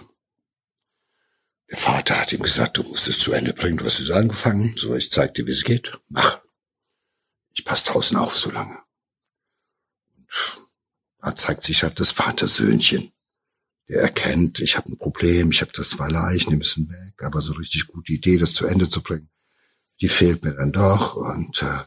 Der 1.69 1.77
Vater 1.77 2.21
hat 2.21 2.31
ihm 2.31 2.43
gesagt, 2.43 2.77
du 2.77 2.83
musst 2.83 3.09
es 3.09 3.19
zu 3.19 3.33
Ende 3.33 3.51
bringen, 3.51 3.75
du 3.75 3.83
hast 3.83 3.99
es 3.99 4.09
angefangen, 4.09 4.73
so 4.77 4.95
ich 4.95 5.11
zeig 5.11 5.33
dir, 5.33 5.45
wie 5.45 5.51
es 5.51 5.65
geht. 5.65 5.99
Mach. 6.07 6.41
Ich 7.51 7.65
pass 7.65 7.83
draußen 7.83 8.15
auf 8.15 8.37
so 8.37 8.51
lange. 8.51 8.81
Und 10.15 10.64
da 11.25 11.35
zeigt 11.35 11.63
sich 11.63 11.81
halt 11.81 11.99
das 11.99 12.11
Vatersöhnchen. 12.11 13.11
Der 13.89 14.01
erkennt, 14.01 14.59
ich 14.59 14.77
habe 14.77 14.91
ein 14.91 14.97
Problem, 14.97 15.49
ich 15.49 15.61
habe 15.61 15.71
das 15.73 15.89
zwei 15.89 16.07
Leichen, 16.07 16.51
die 16.51 16.55
müssen 16.55 16.87
weg, 16.87 17.23
aber 17.23 17.41
so 17.41 17.53
richtig 17.53 17.87
gute 17.87 18.13
Idee, 18.13 18.37
das 18.37 18.53
zu 18.53 18.67
Ende 18.67 18.87
zu 18.89 19.01
bringen, 19.01 19.31
die 20.01 20.09
fehlt 20.09 20.43
mir 20.43 20.53
dann 20.53 20.71
doch. 20.71 21.15
Und 21.15 21.63
äh, 21.63 21.83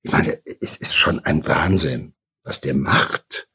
ich 0.00 0.12
meine, 0.12 0.40
es 0.62 0.76
ist 0.78 0.94
schon 0.94 1.20
ein 1.20 1.46
Wahnsinn, 1.46 2.14
was 2.42 2.62
der 2.62 2.74
macht. 2.74 3.50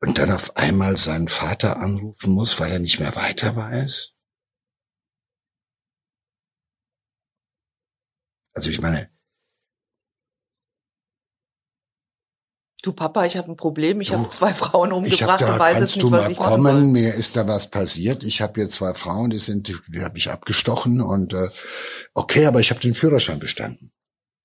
Und 0.00 0.18
dann 0.18 0.30
auf 0.30 0.56
einmal 0.58 0.98
seinen 0.98 1.28
Vater 1.28 1.78
anrufen 1.78 2.34
muss, 2.34 2.60
weil 2.60 2.72
er 2.72 2.80
nicht 2.80 3.00
mehr 3.00 3.16
weiter 3.16 3.56
weiß. 3.56 4.12
Also 8.52 8.68
ich 8.68 8.82
meine, 8.82 9.10
du 12.82 12.92
Papa, 12.92 13.24
ich 13.24 13.36
habe 13.36 13.50
ein 13.50 13.56
Problem, 13.56 14.00
ich 14.00 14.12
habe 14.12 14.28
zwei 14.28 14.52
Frauen 14.52 14.92
umgebracht 14.92 15.42
und 15.42 15.58
weiß 15.58 15.80
jetzt 15.80 15.96
nicht, 15.96 16.10
was 16.10 16.28
ich 16.28 16.36
kommen? 16.36 16.62
machen 16.62 16.74
soll. 16.74 16.86
Mir 16.88 17.14
ist 17.14 17.36
da 17.36 17.46
was 17.46 17.70
passiert. 17.70 18.24
Ich 18.24 18.40
habe 18.40 18.60
jetzt 18.60 18.74
zwei 18.74 18.92
Frauen, 18.92 19.30
die 19.30 19.38
sind, 19.38 19.68
die 19.68 20.02
habe 20.02 20.18
ich 20.18 20.30
abgestochen 20.30 21.00
und 21.00 21.32
äh, 21.32 21.48
okay, 22.14 22.46
aber 22.46 22.60
ich 22.60 22.70
habe 22.70 22.80
den 22.80 22.94
Führerschein 22.94 23.38
bestanden. 23.38 23.92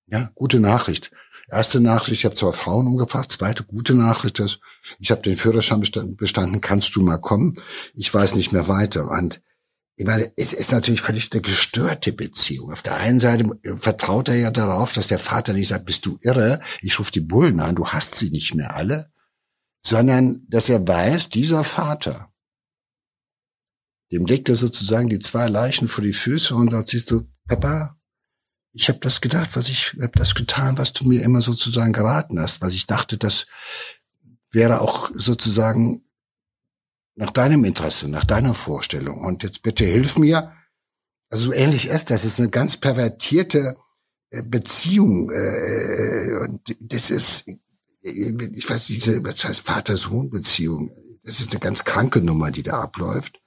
Ja, 0.06 0.32
gute 0.36 0.60
Nachricht. 0.60 1.12
Erste 1.50 1.80
Nachricht, 1.80 2.13
ich 2.13 2.26
habe 2.26 2.36
zwei 2.36 2.52
Frauen 2.52 2.88
umgebracht. 2.88 3.32
Zweite 3.32 3.63
gute 3.63 3.93
Nachricht 3.93 4.39
ist, 4.39 4.60
ich 5.00 5.12
habe 5.12 5.21
den 5.21 5.38
Führerschein 5.38 5.82
bestanden. 5.82 6.62
Kannst 6.62 6.95
du 6.95 7.02
mal 7.02 7.17
kommen? 7.17 7.54
Ich 7.93 8.13
weiß 8.13 8.36
nicht 8.36 8.52
mehr 8.52 8.67
weiter. 8.67 9.10
Und 9.10 9.41
ich 9.99 10.05
meine, 10.05 10.31
es 10.38 10.53
ist 10.53 10.71
natürlich 10.71 11.01
völlig 11.01 11.31
eine 11.31 11.41
gestörte 11.41 12.13
Beziehung. 12.13 12.71
Auf 12.71 12.83
der 12.83 12.97
einen 12.97 13.19
Seite 13.19 13.49
vertraut 13.77 14.29
er 14.29 14.36
ja 14.36 14.51
darauf, 14.51 14.93
dass 14.93 15.07
der 15.07 15.17
Vater 15.17 15.53
nicht 15.53 15.69
sagt, 15.69 15.86
bist 15.86 16.05
du 16.05 16.19
irre, 16.21 16.62
ich 16.82 16.99
rufe 16.99 17.11
die 17.11 17.19
Bullen 17.19 17.59
an, 17.59 17.76
du 17.76 17.88
hast 17.88 18.13
sie 18.13 18.30
nicht 18.30 18.53
mehr 18.53 18.76
alle, 18.76 19.11
sondern 19.84 20.45
dass 20.49 20.69
er 20.69 20.88
weiß, 20.88 21.30
dieser 21.30 21.63
Vater, 21.63 22.32
dem 24.11 24.28
legt 24.28 24.49
er 24.49 24.55
sozusagen 24.55 25.09
die 25.09 25.19
zwei 25.19 25.47
Leichen 25.47 25.88
vor 25.88 26.03
die 26.03 26.13
Füße 26.13 26.53
und 26.53 26.69
sagt, 26.69 26.89
siehst 26.89 27.09
du, 27.09 27.28
Papa, 27.47 27.97
ich 28.74 28.89
habe 28.89 28.99
das 28.99 29.19
gedacht, 29.19 29.55
was 29.55 29.67
ich 29.67 29.95
habe 29.99 30.11
das 30.13 30.36
getan, 30.36 30.78
was 30.78 30.93
du 30.93 31.07
mir 31.07 31.24
immer 31.24 31.41
sozusagen 31.41 31.91
geraten 31.91 32.39
hast, 32.39 32.61
was 32.61 32.74
ich 32.76 32.86
dachte, 32.86 33.17
das 33.17 33.47
wäre 34.51 34.82
auch 34.82 35.09
sozusagen 35.15 36.07
nach 37.18 37.32
deinem 37.32 37.65
Interesse, 37.65 38.07
nach 38.07 38.24
deiner 38.24 38.53
Vorstellung. 38.53 39.20
Und 39.22 39.43
jetzt 39.43 39.63
bitte 39.63 39.84
hilf 39.84 40.18
mir. 40.18 40.53
Also 41.30 41.45
so 41.45 41.53
ähnlich 41.53 41.88
ist 41.88 42.11
das. 42.11 42.22
Das 42.22 42.26
ist 42.26 42.39
eine 42.39 42.49
ganz 42.49 42.78
pervertierte 42.78 43.76
äh, 44.30 44.43
Beziehung. 44.43 45.32
Äh, 45.32 45.36
äh, 45.36 46.39
und 46.41 46.61
das 46.80 47.09
ist, 47.09 47.49
ich 48.01 48.70
weiß 48.70 48.89
nicht, 48.89 49.07
das 49.26 49.43
heißt 49.43 49.61
Vater-Sohn-Beziehung. 49.61 50.91
Das 51.24 51.39
ist 51.39 51.51
eine 51.51 51.59
ganz 51.59 51.84
kranke 51.84 52.22
Nummer, 52.22 52.51
die 52.51 52.63
da 52.63 52.82
abläuft. 52.82 53.41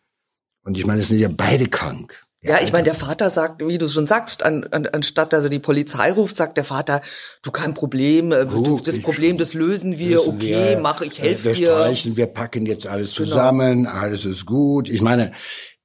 Und 0.63 0.77
ich 0.77 0.85
meine, 0.85 1.01
es 1.01 1.09
sind 1.09 1.21
ja 1.21 1.31
beide 1.33 1.69
krank. 1.69 2.27
Ja, 2.43 2.59
ich 2.63 2.73
meine, 2.73 2.85
der 2.85 2.95
Vater 2.95 3.29
sagt, 3.29 3.61
wie 3.61 3.77
du 3.77 3.87
schon 3.87 4.07
sagst, 4.07 4.43
an, 4.43 4.65
an, 4.71 4.87
anstatt 4.87 5.35
dass 5.35 5.45
er 5.45 5.51
die 5.51 5.59
Polizei 5.59 6.11
ruft, 6.11 6.37
sagt 6.37 6.57
der 6.57 6.65
Vater, 6.65 7.03
du 7.43 7.51
kein 7.51 7.75
Problem, 7.75 8.33
äh, 8.33 8.47
du, 8.47 8.81
das 8.81 9.03
Problem, 9.03 9.37
das 9.37 9.53
lösen 9.53 9.99
wir, 9.99 10.27
okay, 10.27 10.71
wir, 10.71 10.81
mach, 10.81 11.03
ich 11.03 11.21
helfe 11.21 11.53
dir. 11.53 11.69
Wir 11.69 11.77
streichen, 11.77 12.17
wir 12.17 12.27
packen 12.29 12.65
jetzt 12.65 12.87
alles 12.87 13.15
genau. 13.15 13.29
zusammen, 13.29 13.85
genau. 13.85 13.91
alles 13.91 14.25
ist 14.25 14.47
gut. 14.47 14.89
Ich 14.89 15.03
meine, 15.03 15.33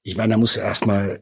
ich 0.04 0.16
meine, 0.16 0.36
da 0.36 0.38
muss 0.38 0.56
erstmal 0.56 1.20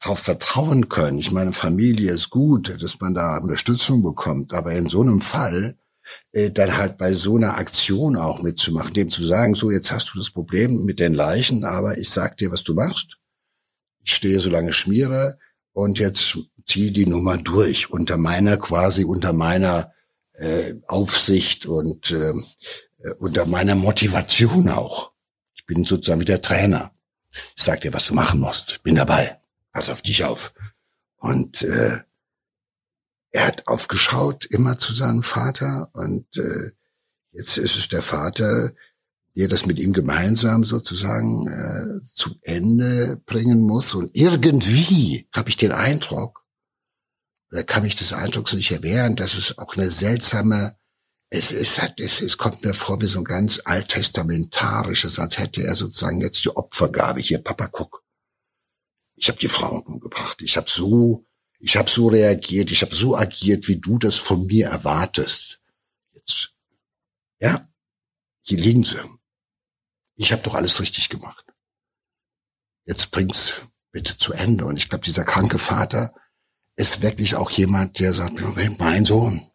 darauf 0.00 0.18
vertrauen 0.18 0.88
können. 0.88 1.18
Ich 1.18 1.30
meine, 1.30 1.52
Familie 1.52 2.10
ist 2.10 2.30
gut, 2.30 2.76
dass 2.82 3.00
man 3.00 3.14
da 3.14 3.38
Unterstützung 3.38 4.02
bekommt, 4.02 4.52
aber 4.54 4.72
in 4.72 4.88
so 4.88 5.02
einem 5.02 5.20
Fall 5.20 5.76
äh, 6.32 6.50
dann 6.50 6.76
halt 6.76 6.98
bei 6.98 7.12
so 7.12 7.36
einer 7.36 7.58
Aktion 7.58 8.16
auch 8.16 8.42
mitzumachen, 8.42 8.92
dem 8.92 9.08
zu 9.08 9.22
sagen, 9.22 9.54
so 9.54 9.70
jetzt 9.70 9.92
hast 9.92 10.12
du 10.12 10.18
das 10.18 10.30
Problem 10.30 10.84
mit 10.84 10.98
den 10.98 11.14
Leichen, 11.14 11.62
aber 11.62 11.96
ich 11.96 12.10
sag 12.10 12.36
dir, 12.38 12.50
was 12.50 12.64
du 12.64 12.74
machst 12.74 13.18
ich 14.04 14.14
stehe 14.14 14.40
so 14.40 14.50
lange 14.50 14.72
Schmiere 14.72 15.38
und 15.72 15.98
jetzt 15.98 16.38
ziehe 16.66 16.92
die 16.92 17.06
Nummer 17.06 17.36
durch 17.36 17.90
unter 17.90 18.16
meiner 18.16 18.56
quasi 18.56 19.04
unter 19.04 19.32
meiner 19.32 19.92
äh, 20.34 20.74
Aufsicht 20.86 21.66
und 21.66 22.10
äh, 22.10 22.34
unter 23.18 23.46
meiner 23.46 23.74
Motivation 23.74 24.68
auch. 24.68 25.12
Ich 25.54 25.66
bin 25.66 25.84
sozusagen 25.84 26.20
wie 26.20 26.26
der 26.26 26.42
Trainer. 26.42 26.92
Ich 27.56 27.62
sag 27.62 27.80
dir, 27.80 27.92
was 27.92 28.06
du 28.06 28.14
machen 28.14 28.40
musst. 28.40 28.72
Ich 28.72 28.82
bin 28.82 28.94
dabei. 28.94 29.40
Pass 29.72 29.90
auf 29.90 30.02
dich 30.02 30.24
auf. 30.24 30.54
Und 31.16 31.62
äh, 31.62 31.98
er 33.30 33.46
hat 33.46 33.66
aufgeschaut 33.66 34.44
immer 34.44 34.78
zu 34.78 34.94
seinem 34.94 35.22
Vater 35.22 35.90
und 35.92 36.36
äh, 36.36 36.70
jetzt 37.32 37.56
ist 37.56 37.76
es 37.76 37.88
der 37.88 38.02
Vater, 38.02 38.72
der 39.36 39.48
das 39.48 39.66
mit 39.66 39.78
ihm 39.78 39.92
gemeinsam 39.92 40.64
sozusagen 40.64 41.48
äh, 41.48 42.02
zu 42.02 42.36
Ende 42.42 43.20
bringen 43.26 43.62
muss. 43.62 43.94
Und 43.94 44.10
irgendwie 44.14 45.28
habe 45.32 45.48
ich 45.48 45.56
den 45.56 45.72
Eindruck, 45.72 46.44
oder 47.50 47.64
kann 47.64 47.84
ich 47.84 47.96
des 47.96 48.12
Eindrucks 48.12 48.52
nicht 48.52 48.70
erwehren, 48.70 49.16
dass 49.16 49.34
es 49.34 49.58
auch 49.58 49.76
eine 49.76 49.90
seltsame, 49.90 50.76
es 51.30 51.50
ist, 51.50 51.80
es, 51.98 52.20
es 52.20 52.38
kommt 52.38 52.64
mir 52.64 52.74
vor 52.74 53.00
wie 53.00 53.06
so 53.06 53.18
ein 53.18 53.24
ganz 53.24 53.60
alttestamentarisches, 53.64 55.18
als 55.18 55.38
hätte 55.38 55.62
er 55.64 55.74
sozusagen 55.74 56.20
jetzt 56.20 56.44
die 56.44 56.56
Opfergabe. 56.56 57.20
Hier, 57.20 57.38
Papa, 57.38 57.66
guck. 57.66 58.04
Ich 59.16 59.28
habe 59.28 59.38
die 59.38 59.48
Frauen 59.48 59.82
umgebracht. 59.82 60.42
Ich 60.42 60.56
habe 60.56 60.70
so, 60.70 61.26
ich 61.58 61.76
habe 61.76 61.90
so 61.90 62.08
reagiert. 62.08 62.70
Ich 62.70 62.82
habe 62.82 62.94
so 62.94 63.16
agiert, 63.16 63.66
wie 63.66 63.80
du 63.80 63.98
das 63.98 64.16
von 64.16 64.46
mir 64.46 64.68
erwartest. 64.68 65.60
Jetzt, 66.12 66.52
ja, 67.40 67.66
hier 68.42 68.58
liegen 68.58 68.84
sie 68.84 69.00
ich 70.16 70.32
habe 70.32 70.42
doch 70.42 70.54
alles 70.54 70.80
richtig 70.80 71.08
gemacht. 71.08 71.44
Jetzt 72.86 73.10
bring's 73.10 73.62
bitte 73.90 74.16
zu 74.16 74.32
Ende. 74.32 74.66
Und 74.66 74.76
ich 74.76 74.88
glaube, 74.88 75.04
dieser 75.04 75.24
kranke 75.24 75.58
Vater 75.58 76.14
ist 76.76 77.02
wirklich 77.02 77.36
auch 77.36 77.50
jemand, 77.50 77.98
der 77.98 78.12
sagt, 78.12 78.40
mein 78.78 79.04
Sohn 79.04 79.50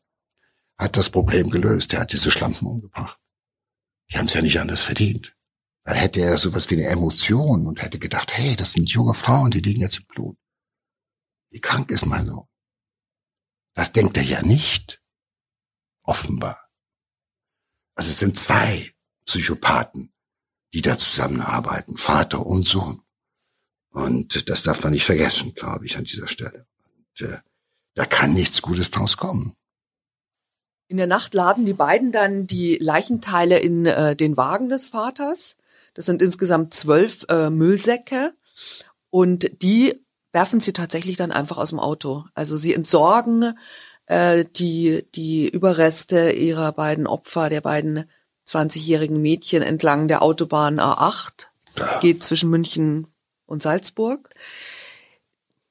hat 0.77 0.97
das 0.97 1.09
Problem 1.09 1.49
gelöst. 1.49 1.91
Der 1.91 2.01
hat 2.01 2.13
diese 2.13 2.31
Schlampen 2.31 2.67
umgebracht. 2.67 3.19
Die 4.11 4.17
haben 4.17 4.25
es 4.25 4.33
ja 4.33 4.41
nicht 4.41 4.59
anders 4.59 4.83
verdient. 4.83 5.35
Da 5.83 5.93
hätte 5.93 6.21
er 6.21 6.37
sowas 6.37 6.69
wie 6.69 6.75
eine 6.75 6.87
Emotion 6.87 7.67
und 7.67 7.81
hätte 7.81 7.99
gedacht, 7.99 8.31
hey, 8.33 8.55
das 8.55 8.73
sind 8.73 8.89
junge 8.89 9.13
Frauen, 9.13 9.51
die 9.51 9.59
liegen 9.59 9.81
jetzt 9.81 9.99
im 9.99 10.05
Blut. 10.05 10.37
Wie 11.51 11.61
krank 11.61 11.89
ist 11.91 12.05
mein 12.05 12.25
Sohn? 12.25 12.47
Das 13.73 13.91
denkt 13.91 14.17
er 14.17 14.23
ja 14.23 14.41
nicht. 14.41 15.01
Offenbar. 16.03 16.69
Also 17.95 18.11
es 18.11 18.19
sind 18.19 18.37
zwei 18.37 18.93
Psychopathen, 19.25 20.13
die 20.73 20.81
da 20.81 20.97
zusammenarbeiten, 20.97 21.97
Vater 21.97 22.45
und 22.45 22.67
Sohn. 22.67 23.01
Und 23.91 24.49
das 24.49 24.63
darf 24.63 24.83
man 24.83 24.93
nicht 24.93 25.05
vergessen, 25.05 25.53
glaube 25.55 25.85
ich, 25.85 25.97
an 25.97 26.03
dieser 26.03 26.27
Stelle. 26.27 26.65
Und, 26.85 27.27
äh, 27.27 27.39
da 27.95 28.05
kann 28.05 28.33
nichts 28.33 28.61
Gutes 28.61 28.91
draus 28.91 29.17
kommen. 29.17 29.55
In 30.87 30.97
der 30.97 31.07
Nacht 31.07 31.33
laden 31.33 31.65
die 31.65 31.73
beiden 31.73 32.11
dann 32.11 32.47
die 32.47 32.77
Leichenteile 32.79 33.59
in 33.59 33.85
äh, 33.85 34.15
den 34.15 34.37
Wagen 34.37 34.69
des 34.69 34.87
Vaters. 34.87 35.57
Das 35.93 36.05
sind 36.05 36.21
insgesamt 36.21 36.73
zwölf 36.73 37.25
äh, 37.29 37.49
Müllsäcke. 37.49 38.33
Und 39.09 39.61
die 39.61 40.03
werfen 40.31 40.59
sie 40.59 40.73
tatsächlich 40.73 41.17
dann 41.17 41.31
einfach 41.31 41.57
aus 41.57 41.69
dem 41.69 41.79
Auto. 41.79 42.25
Also 42.33 42.57
sie 42.57 42.73
entsorgen 42.73 43.57
äh, 44.05 44.45
die 44.45 45.05
die 45.15 45.47
Überreste 45.47 46.31
ihrer 46.31 46.71
beiden 46.71 47.07
Opfer, 47.07 47.49
der 47.49 47.61
beiden 47.61 48.09
20-jährigen 48.49 49.21
Mädchen 49.21 49.61
entlang 49.61 50.07
der 50.07 50.21
Autobahn 50.21 50.79
A8, 50.79 51.47
geht 52.01 52.23
zwischen 52.23 52.49
München 52.49 53.07
und 53.45 53.61
Salzburg. 53.61 54.29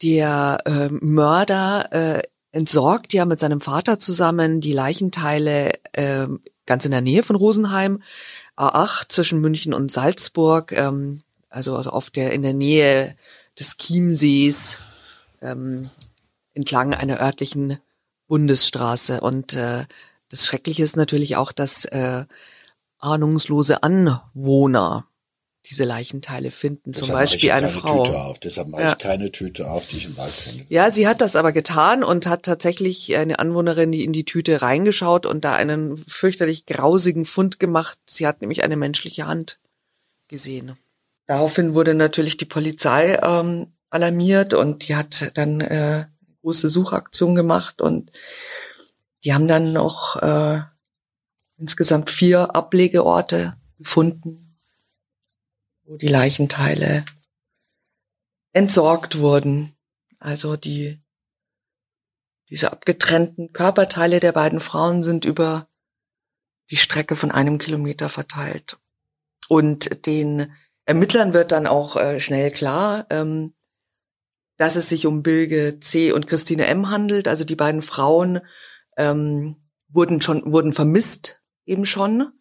Der 0.03 0.59
äh, 0.65 0.89
Mörder 0.91 1.89
äh, 1.93 2.23
entsorgt 2.53 3.13
ja 3.13 3.25
mit 3.25 3.41
seinem 3.41 3.61
Vater 3.61 3.99
zusammen 3.99 4.61
die 4.61 4.73
Leichenteile 4.73 5.73
äh, 5.93 6.29
ganz 6.67 6.85
in 6.85 6.93
der 6.93 7.01
Nähe 7.01 7.23
von 7.23 7.37
Rosenheim, 7.37 8.03
A8 8.57 9.09
zwischen 9.09 9.41
München 9.41 9.75
und 9.75 9.91
Salzburg, 9.91 10.73
ähm, 10.73 11.23
also, 11.51 11.77
also 11.77 11.91
auf 11.91 12.11
der 12.11 12.33
in 12.33 12.43
der 12.43 12.55
Nähe 12.55 13.17
des 13.59 13.77
Chiemsees 13.77 14.79
ähm, 15.41 15.91
entlang 16.55 16.95
einer 16.95 17.21
örtlichen 17.21 17.79
Bundesstraße. 18.29 19.21
Und 19.21 19.55
äh, 19.55 19.87
das 20.29 20.45
Schreckliche 20.45 20.83
ist 20.83 20.97
natürlich 20.97 21.37
auch, 21.37 21.53
dass 21.53 21.85
äh, 21.87 22.25
ahnungslose 22.99 23.83
Anwohner 23.83 25.09
diese 25.69 25.85
Leichenteile 25.85 26.51
finden. 26.51 26.93
Deshalb 26.93 27.07
Zum 27.07 27.15
Beispiel 27.15 27.51
eine 27.51 27.69
Frau. 27.69 28.05
Tüte 28.05 28.19
auf. 28.19 28.39
Deshalb 28.39 28.69
mache 28.69 28.83
ja. 28.83 28.93
ich 28.93 28.99
keine 28.99 29.31
Tüte 29.33 29.71
auf, 29.71 29.87
die 29.87 29.97
ich 29.99 30.07
im 30.07 30.17
Wald 30.17 30.31
finde. 30.31 30.65
Ja, 30.69 30.91
sie 30.91 31.07
hat 31.07 31.21
das 31.21 31.37
aber 31.37 31.53
getan 31.53 32.05
und 32.05 32.27
hat 32.27 32.45
tatsächlich 32.45 33.17
eine 33.17 33.39
Anwohnerin, 33.39 33.93
die 33.93 34.05
in 34.05 34.13
die 34.13 34.25
Tüte 34.25 34.63
reingeschaut 34.63 35.27
und 35.27 35.45
da 35.45 35.55
einen 35.55 36.05
fürchterlich 36.09 36.65
grausigen 36.65 37.27
Fund 37.27 37.59
gemacht. 37.59 37.99
Sie 38.07 38.27
hat 38.27 38.41
nämlich 38.41 38.65
eine 38.65 38.77
menschliche 38.77 39.27
Hand 39.27 39.59
gesehen. 40.29 40.73
Daraufhin 41.27 41.75
wurde 41.75 41.95
natürlich 41.95 42.39
die 42.39 42.47
Polizei 42.47 43.19
ähm, 43.23 43.73
alarmiert 43.91 44.55
und 44.55 44.89
die 44.89 44.97
hat 44.97 45.33
dann 45.35 45.61
äh, 45.61 46.07
große 46.41 46.71
Suchaktion 46.71 47.35
gemacht 47.35 47.83
und 47.83 48.13
die 49.25 49.35
haben 49.35 49.49
dann 49.49 49.75
noch 49.75 50.17
äh, 50.17 50.61
insgesamt 51.59 52.11
vier 52.11 52.55
Ablegeorte 52.55 53.57
gefunden, 53.79 54.59
wo 55.85 55.97
die 55.97 56.09
Leichenteile 56.09 57.05
entsorgt 58.53 59.19
wurden. 59.19 59.75
Also 60.19 60.57
die 60.57 61.01
diese 62.51 62.73
abgetrennten 62.73 63.53
Körperteile 63.53 64.21
der 64.21 64.33
beiden 64.33 64.61
Frauen 64.61 65.03
sind 65.03 65.25
über 65.25 65.69
die 66.71 66.77
Strecke 66.77 67.15
von 67.15 67.31
einem 67.31 67.59
Kilometer 67.59 68.09
verteilt. 68.09 68.79
Und 69.49 70.07
den 70.07 70.53
Ermittlern 70.87 71.35
wird 71.35 71.53
dann 71.53 71.67
auch 71.67 71.97
äh, 71.97 72.21
schnell 72.21 72.51
klar, 72.51 73.07
ähm, 73.11 73.55
dass 74.57 74.77
es 74.77 74.89
sich 74.89 75.07
um 75.07 75.23
Bilge 75.23 75.79
C 75.81 76.13
und 76.13 76.27
Christine 76.27 76.67
M 76.67 76.91
handelt. 76.91 77.29
Also 77.29 77.45
die 77.45 77.55
beiden 77.55 77.83
Frauen 77.83 78.41
ähm, 78.97 79.57
wurden 79.89 80.21
schon 80.21 80.51
wurden 80.51 80.73
vermisst 80.73 81.41
eben 81.69 81.85
schon 81.85 82.33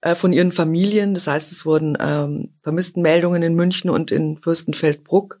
äh, 0.00 0.14
von 0.14 0.32
ihren 0.32 0.52
Familien. 0.52 1.14
Das 1.14 1.26
heißt, 1.26 1.52
es 1.52 1.66
wurden 1.66 1.96
ähm, 2.00 2.54
Vermisstenmeldungen 2.62 3.42
in 3.42 3.54
München 3.54 3.90
und 3.90 4.10
in 4.10 4.38
Fürstenfeldbruck, 4.38 5.40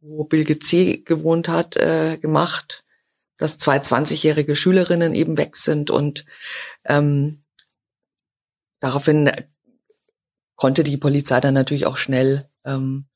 wo 0.00 0.24
Bilge 0.24 0.58
C 0.58 0.98
gewohnt 0.98 1.48
hat, 1.48 1.76
äh, 1.76 2.18
gemacht, 2.18 2.84
dass 3.36 3.58
zwei 3.58 3.78
20-jährige 3.78 4.56
Schülerinnen 4.56 5.14
eben 5.14 5.36
weg 5.36 5.56
sind 5.56 5.90
und 5.90 6.24
ähm, 6.84 7.42
daraufhin 8.80 9.30
konnte 10.56 10.84
die 10.84 10.96
Polizei 10.96 11.40
dann 11.40 11.54
natürlich 11.54 11.86
auch 11.86 11.96
schnell 11.96 12.48
ähm, 12.64 13.06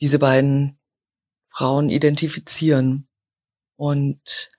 diese 0.00 0.18
beiden 0.18 0.78
Frauen 1.50 1.90
identifizieren. 1.90 3.06
Und 3.76 4.50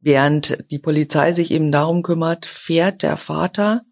während 0.00 0.70
die 0.70 0.78
Polizei 0.78 1.32
sich 1.32 1.50
eben 1.50 1.70
darum 1.70 2.02
kümmert, 2.02 2.46
fährt 2.46 3.02
der 3.02 3.16
Vater 3.16 3.82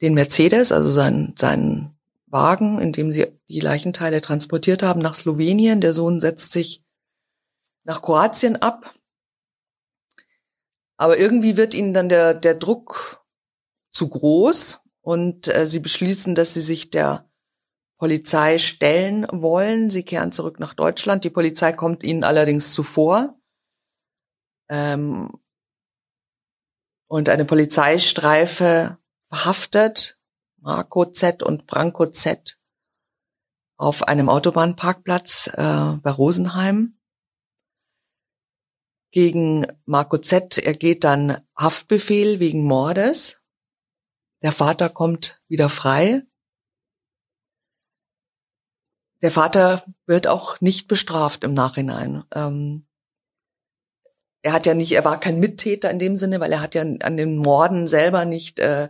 den 0.00 0.14
Mercedes, 0.14 0.72
also 0.72 0.90
seinen, 0.90 1.34
seinen 1.36 1.98
Wagen, 2.26 2.80
in 2.80 2.92
dem 2.92 3.12
sie 3.12 3.26
die 3.48 3.60
Leichenteile 3.60 4.20
transportiert 4.20 4.82
haben, 4.82 5.00
nach 5.00 5.14
Slowenien. 5.14 5.80
Der 5.80 5.92
Sohn 5.92 6.20
setzt 6.20 6.52
sich 6.52 6.82
nach 7.84 8.02
Kroatien 8.02 8.56
ab. 8.56 8.94
Aber 10.96 11.18
irgendwie 11.18 11.56
wird 11.56 11.74
ihnen 11.74 11.92
dann 11.92 12.08
der, 12.08 12.34
der 12.34 12.54
Druck 12.54 13.24
zu 13.90 14.08
groß 14.08 14.80
und 15.00 15.48
äh, 15.48 15.66
sie 15.66 15.80
beschließen, 15.80 16.34
dass 16.34 16.54
sie 16.54 16.60
sich 16.60 16.90
der 16.90 17.28
Polizei 17.98 18.58
stellen 18.58 19.26
wollen. 19.30 19.90
Sie 19.90 20.02
kehren 20.02 20.32
zurück 20.32 20.60
nach 20.60 20.74
Deutschland. 20.74 21.24
Die 21.24 21.30
Polizei 21.30 21.72
kommt 21.72 22.02
ihnen 22.02 22.24
allerdings 22.24 22.72
zuvor. 22.72 23.39
Ähm, 24.70 25.30
und 27.08 27.28
eine 27.28 27.44
Polizeistreife 27.44 28.98
verhaftet 29.28 30.18
Marco 30.58 31.06
Z 31.06 31.42
und 31.42 31.66
Branko 31.66 32.06
Z 32.06 32.58
auf 33.76 34.06
einem 34.06 34.28
Autobahnparkplatz 34.28 35.48
äh, 35.48 35.96
bei 36.02 36.10
Rosenheim. 36.10 36.98
Gegen 39.10 39.66
Marco 39.86 40.18
Z 40.18 40.58
ergeht 40.58 41.02
dann 41.02 41.44
Haftbefehl 41.56 42.38
wegen 42.38 42.62
Mordes. 42.62 43.40
Der 44.42 44.52
Vater 44.52 44.88
kommt 44.88 45.42
wieder 45.48 45.68
frei. 45.68 46.22
Der 49.22 49.32
Vater 49.32 49.84
wird 50.06 50.28
auch 50.28 50.60
nicht 50.60 50.86
bestraft 50.86 51.42
im 51.42 51.54
Nachhinein. 51.54 52.24
Ähm, 52.32 52.86
er 54.42 54.52
hat 54.52 54.66
ja 54.66 54.74
nicht, 54.74 54.92
er 54.92 55.04
war 55.04 55.20
kein 55.20 55.40
Mittäter 55.40 55.90
in 55.90 55.98
dem 55.98 56.16
Sinne, 56.16 56.40
weil 56.40 56.52
er 56.52 56.62
hat 56.62 56.74
ja 56.74 56.82
an 56.82 57.16
den 57.16 57.36
Morden 57.36 57.86
selber 57.86 58.24
nicht 58.24 58.58
äh, 58.58 58.88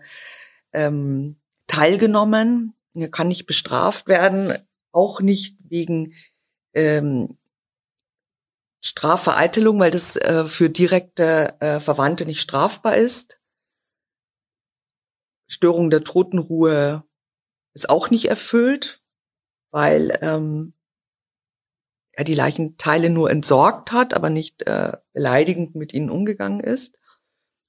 ähm, 0.73 1.37
teilgenommen. 1.67 2.75
Er 2.95 3.11
kann 3.11 3.29
nicht 3.29 3.47
bestraft 3.47 4.07
werden, 4.07 4.57
auch 4.93 5.21
nicht 5.21 5.57
wegen 5.69 6.15
ähm, 6.75 7.37
Strafvereitelung, 8.81 9.79
weil 9.79 9.91
das 9.91 10.17
äh, 10.17 10.45
für 10.45 10.71
direkte 10.71 11.55
äh, 11.61 11.81
Verwandte 11.81 12.27
nicht 12.27 12.41
strafbar 12.41 12.97
ist. 12.97 13.41
Störung 15.47 15.91
der 15.91 16.05
Totenruhe 16.05 17.05
ist 17.75 17.91
auch 17.91 18.11
nicht 18.11 18.27
erfüllt, 18.29 19.03
weil 19.71 20.17
ähm, 20.23 20.75
er 22.13 22.25
die 22.25 22.35
Leichenteile 22.35 23.11
nur 23.11 23.31
entsorgt 23.31 23.93
hat, 23.93 24.15
aber 24.15 24.31
nicht 24.31 24.67
äh, 24.67 24.93
beleidigend 25.13 25.75
mit 25.75 25.93
ihnen 25.95 26.11
umgegangen 26.11 26.61
ist. 26.61 26.97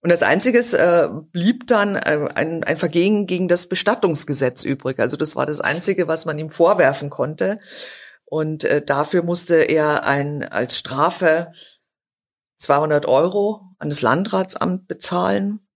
Und 0.01 0.09
das 0.09 0.23
Einzige 0.23 0.59
äh, 0.59 1.09
blieb 1.31 1.67
dann 1.67 1.95
äh, 1.95 2.27
ein, 2.33 2.63
ein 2.63 2.77
Vergehen 2.77 3.27
gegen 3.27 3.47
das 3.47 3.67
Bestattungsgesetz 3.67 4.63
übrig. 4.63 4.99
Also 4.99 5.15
das 5.15 5.35
war 5.35 5.45
das 5.45 5.61
Einzige, 5.61 6.07
was 6.07 6.25
man 6.25 6.39
ihm 6.39 6.49
vorwerfen 6.49 7.11
konnte. 7.11 7.59
Und 8.25 8.63
äh, 8.63 8.83
dafür 8.83 9.21
musste 9.21 9.55
er 9.55 10.05
ein 10.05 10.43
als 10.43 10.77
Strafe 10.77 11.51
200 12.57 13.05
Euro 13.05 13.61
an 13.77 13.89
das 13.89 14.01
Landratsamt 14.01 14.87
bezahlen. 14.87 15.67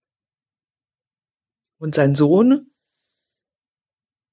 Und 1.78 1.94
sein 1.94 2.14
Sohn, 2.14 2.72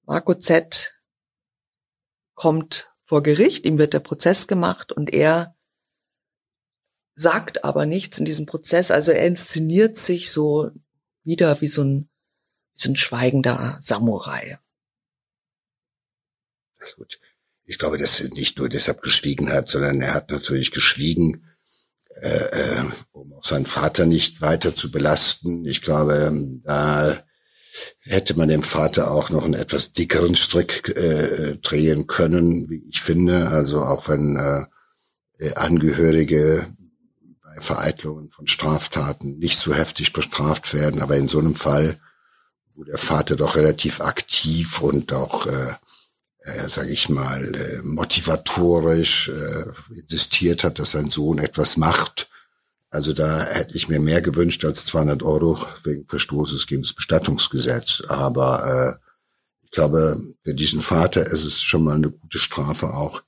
Marco 0.05 0.33
Z., 0.33 0.99
kommt 2.35 2.92
vor 3.13 3.21
Gericht, 3.21 3.63
ihm 3.65 3.77
wird 3.77 3.93
der 3.93 3.99
Prozess 3.99 4.47
gemacht 4.47 4.91
und 4.91 5.13
er 5.13 5.55
sagt 7.13 7.63
aber 7.63 7.85
nichts 7.85 8.17
in 8.17 8.25
diesem 8.25 8.47
Prozess. 8.47 8.89
Also 8.89 9.11
er 9.11 9.27
inszeniert 9.27 9.97
sich 9.97 10.31
so 10.31 10.71
wieder 11.23 11.61
wie 11.61 11.67
so 11.67 11.83
ein, 11.83 12.09
wie 12.73 12.81
so 12.81 12.89
ein 12.89 12.95
schweigender 12.95 13.77
Samurai. 13.81 14.57
Gut. 16.95 17.19
Ich 17.65 17.77
glaube, 17.77 17.99
dass 17.99 18.19
er 18.19 18.29
nicht 18.29 18.57
nur 18.57 18.67
deshalb 18.67 19.03
geschwiegen 19.03 19.51
hat, 19.51 19.67
sondern 19.67 20.01
er 20.01 20.15
hat 20.15 20.31
natürlich 20.31 20.71
geschwiegen, 20.71 21.45
äh, 22.15 22.79
äh 22.79 22.85
um 23.11 23.31
auch 23.33 23.45
seinen 23.45 23.67
Vater 23.67 24.07
nicht 24.07 24.41
weiter 24.41 24.73
zu 24.73 24.89
belasten. 24.89 25.65
Ich 25.65 25.83
glaube, 25.83 26.33
da 26.63 27.23
hätte 28.01 28.37
man 28.37 28.49
dem 28.49 28.63
Vater 28.63 29.11
auch 29.11 29.29
noch 29.29 29.45
einen 29.45 29.53
etwas 29.53 29.91
dickeren 29.91 30.35
Strick 30.35 30.89
äh, 30.95 31.57
drehen 31.57 32.07
können, 32.07 32.69
wie 32.69 32.83
ich 32.89 33.01
finde. 33.01 33.49
Also 33.49 33.83
auch 33.83 34.07
wenn 34.07 34.35
äh, 34.35 35.53
Angehörige 35.55 36.67
bei 37.41 37.59
Vereitlungen 37.59 38.29
von 38.29 38.47
Straftaten 38.47 39.37
nicht 39.39 39.57
so 39.57 39.73
heftig 39.73 40.13
bestraft 40.13 40.73
werden, 40.73 41.01
aber 41.01 41.17
in 41.17 41.27
so 41.27 41.39
einem 41.39 41.55
Fall, 41.55 41.99
wo 42.75 42.83
der 42.83 42.97
Vater 42.97 43.35
doch 43.35 43.55
relativ 43.55 44.01
aktiv 44.01 44.81
und 44.81 45.13
auch, 45.13 45.45
äh, 45.45 45.73
äh, 46.39 46.67
sage 46.67 46.91
ich 46.91 47.09
mal, 47.09 47.55
äh, 47.55 47.81
motivatorisch 47.83 49.29
äh, 49.29 49.65
insistiert 49.95 50.63
hat, 50.63 50.79
dass 50.79 50.91
sein 50.91 51.09
Sohn 51.09 51.39
etwas 51.39 51.77
macht, 51.77 52.29
also 52.93 53.11
da 53.11 53.43
hätte 53.45 53.75
ich 53.75 53.89
mir 53.89 53.99
mehr 53.99 54.21
gewünscht 54.21 54.63
als 54.63 54.85
200 54.85 55.23
Euro 55.23 55.65
wegen 55.83 56.07
Verstoßes 56.07 56.67
gegen 56.67 56.83
das 56.83 56.93
Bestattungsgesetz. 56.93 58.03
Aber 58.07 58.99
äh, 59.01 59.09
ich 59.63 59.71
glaube, 59.71 60.21
für 60.43 60.53
diesen 60.53 60.79
Vater 60.79 61.25
ist 61.25 61.43
es 61.43 61.59
schon 61.59 61.85
mal 61.85 61.95
eine 61.95 62.11
gute 62.11 62.37
Strafe 62.37 62.93
auch, 62.93 63.23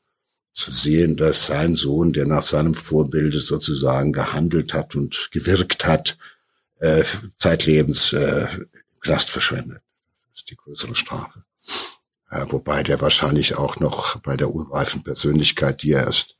zu 0.53 0.71
sehen, 0.71 1.17
dass 1.17 1.47
sein 1.47 1.75
Sohn, 1.75 2.13
der 2.13 2.27
nach 2.27 2.43
seinem 2.43 2.75
Vorbilde 2.75 3.39
sozusagen 3.39 4.13
gehandelt 4.13 4.75
hat 4.75 4.95
und 4.95 5.29
gewirkt 5.31 5.83
hat, 5.83 6.15
äh, 6.77 7.03
zeitlebens 7.35 8.13
äh, 8.13 8.47
Knast 9.01 9.31
verschwendet. 9.31 9.81
Das 10.29 10.41
ist 10.41 10.49
die 10.51 10.57
größere 10.57 10.93
Strafe. 10.93 11.43
Äh, 12.29 12.45
wobei 12.49 12.83
der 12.83 13.01
wahrscheinlich 13.01 13.57
auch 13.57 13.79
noch 13.79 14.17
bei 14.17 14.37
der 14.37 14.53
unreifen 14.53 15.03
Persönlichkeit, 15.03 15.81
die 15.81 15.93
er 15.93 16.07
ist, 16.07 16.35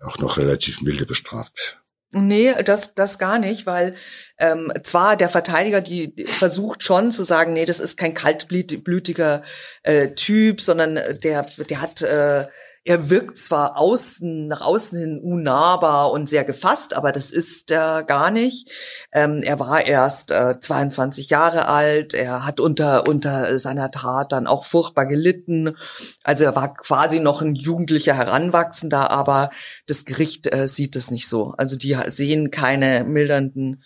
auch 0.00 0.18
noch 0.18 0.36
relativ 0.36 0.80
milde 0.80 1.06
bestraft 1.06 1.81
Nee, 2.14 2.52
das, 2.62 2.94
das 2.94 3.18
gar 3.18 3.38
nicht, 3.38 3.64
weil 3.64 3.94
ähm, 4.38 4.70
zwar 4.82 5.16
der 5.16 5.30
Verteidiger 5.30 5.80
die 5.80 6.26
versucht 6.26 6.82
schon 6.82 7.10
zu 7.10 7.22
sagen, 7.22 7.54
nee, 7.54 7.64
das 7.64 7.80
ist 7.80 7.96
kein 7.96 8.12
kaltblütiger 8.12 9.42
äh, 9.82 10.08
Typ, 10.08 10.60
sondern 10.60 11.00
der, 11.22 11.46
der 11.70 11.80
hat 11.80 12.02
äh, 12.02 12.46
er 12.84 13.10
wirkt 13.10 13.38
zwar 13.38 13.76
außen, 13.76 14.48
nach 14.48 14.60
außen 14.60 14.98
hin 14.98 15.20
unnahbar 15.20 16.10
und 16.10 16.28
sehr 16.28 16.44
gefasst, 16.44 16.94
aber 16.94 17.12
das 17.12 17.30
ist 17.30 17.70
er 17.70 18.02
gar 18.02 18.32
nicht. 18.32 18.70
Ähm, 19.12 19.40
er 19.42 19.60
war 19.60 19.86
erst 19.86 20.32
äh, 20.32 20.58
22 20.58 21.30
Jahre 21.30 21.68
alt, 21.68 22.12
er 22.12 22.44
hat 22.44 22.58
unter, 22.58 23.06
unter 23.06 23.58
seiner 23.60 23.92
Tat 23.92 24.32
dann 24.32 24.48
auch 24.48 24.64
furchtbar 24.64 25.06
gelitten. 25.06 25.76
Also 26.24 26.42
er 26.42 26.56
war 26.56 26.74
quasi 26.74 27.20
noch 27.20 27.40
ein 27.40 27.54
jugendlicher 27.54 28.14
Heranwachsender, 28.14 29.10
aber 29.10 29.50
das 29.86 30.04
Gericht 30.04 30.52
äh, 30.52 30.66
sieht 30.66 30.96
es 30.96 31.12
nicht 31.12 31.28
so. 31.28 31.54
Also 31.56 31.76
die 31.76 31.96
sehen 32.08 32.50
keine 32.50 33.04
mildernden 33.04 33.84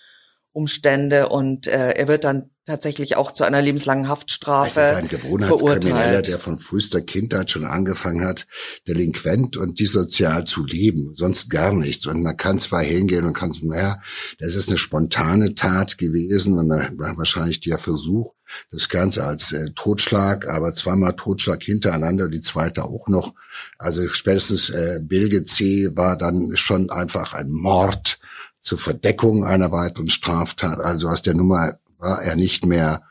Umstände 0.53 1.29
und 1.29 1.67
äh, 1.67 1.91
er 1.91 2.09
wird 2.09 2.25
dann 2.25 2.51
tatsächlich 2.67 3.17
auch 3.17 3.33
zu 3.33 3.45
einer 3.45 3.63
lebenslangen 3.63 4.09
Haftstrafe. 4.09 4.69
Es 4.69 4.89
ist 4.89 4.95
ein 4.95 5.09
Gewohnheitskrimineller, 5.09 6.21
der 6.21 6.41
von 6.41 6.59
frühester 6.59 7.01
Kindheit 7.01 7.51
schon 7.51 7.65
angefangen 7.65 8.25
hat, 8.25 8.47
delinquent 8.89 9.57
und 9.57 9.79
dissozial 9.79 10.45
zu 10.45 10.67
leben, 10.67 11.13
sonst 11.15 11.49
gar 11.49 11.73
nichts. 11.73 12.07
Und 12.07 12.23
man 12.23 12.37
kann 12.37 12.59
zwar 12.59 12.83
hingehen 12.83 13.25
und 13.25 13.35
kann 13.35 13.53
sagen, 13.53 13.69
naja, 13.69 14.01
das 14.41 14.57
ist 14.57 14.69
eine 14.69 14.79
spontane 14.79 15.55
Tat 15.55 15.97
gewesen 15.97 16.59
und 16.59 16.69
war 16.69 17.17
wahrscheinlich 17.17 17.61
der 17.61 17.79
Versuch, 17.79 18.33
das 18.71 18.89
Ganze 18.89 19.25
als 19.25 19.53
äh, 19.53 19.71
Totschlag, 19.75 20.49
aber 20.49 20.75
zweimal 20.75 21.15
Totschlag 21.15 21.63
hintereinander, 21.63 22.29
die 22.29 22.41
zweite 22.41 22.85
auch 22.85 23.09
noch. 23.09 23.35
Also 23.79 24.07
spätestens 24.09 24.71
äh, 24.71 25.01
Bilge 25.03 25.45
C 25.45 25.91
war 25.95 26.17
dann 26.17 26.57
schon 26.57 26.91
einfach 26.91 27.35
ein 27.35 27.51
Mord 27.51 28.19
zur 28.61 28.79
Verdeckung 28.79 29.45
einer 29.45 29.71
weiteren 29.73 30.09
Straftat. 30.09 30.81
Also 30.81 31.09
aus 31.09 31.23
der 31.23 31.35
Nummer 31.35 31.79
war 32.07 32.23
er 32.23 32.37
nicht 32.37 32.65
mehr 32.65 33.03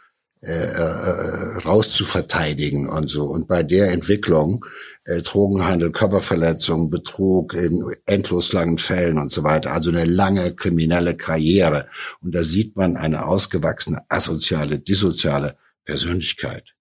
äh, 0.42 0.52
äh, 0.52 1.58
raus 1.66 1.92
zu 1.92 2.06
verteidigen 2.06 2.88
und 2.88 3.10
so. 3.10 3.26
Und 3.26 3.48
bei 3.48 3.62
der 3.62 3.92
Entwicklung 3.92 4.66
äh, 5.04 5.22
Drogenhandel, 5.22 5.92
Körperverletzung, 5.92 6.90
Betrug 6.90 7.54
in 7.54 7.84
endlos 8.06 8.54
langen 8.54 8.78
Fällen 8.78 9.18
und 9.18 9.32
so 9.32 9.44
weiter. 9.44 9.74
Also 9.74 9.90
eine 9.90 10.06
lange 10.06 10.56
kriminelle 10.56 11.18
Karriere. 11.18 11.90
Und 12.22 12.34
da 12.34 12.44
sieht 12.44 12.76
man 12.76 12.96
eine 12.96 13.26
ausgewachsene, 13.26 14.04
asoziale, 14.08 14.80
dissoziale 14.80 15.58
Persönlichkeit. 15.84 16.76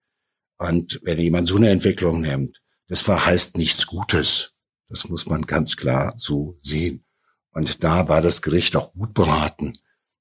Und 0.58 1.00
wenn 1.02 1.18
jemand 1.18 1.48
so 1.48 1.56
eine 1.56 1.70
Entwicklung 1.70 2.20
nimmt, 2.20 2.60
das 2.88 3.00
verheißt 3.00 3.56
nichts 3.56 3.86
Gutes. 3.86 4.52
Das 4.88 5.08
muss 5.08 5.26
man 5.26 5.42
ganz 5.42 5.76
klar 5.76 6.14
so 6.16 6.56
sehen. 6.60 7.04
Und 7.50 7.82
da 7.82 8.08
war 8.08 8.22
das 8.22 8.42
Gericht 8.42 8.76
auch 8.76 8.92
gut 8.92 9.14
beraten, 9.14 9.78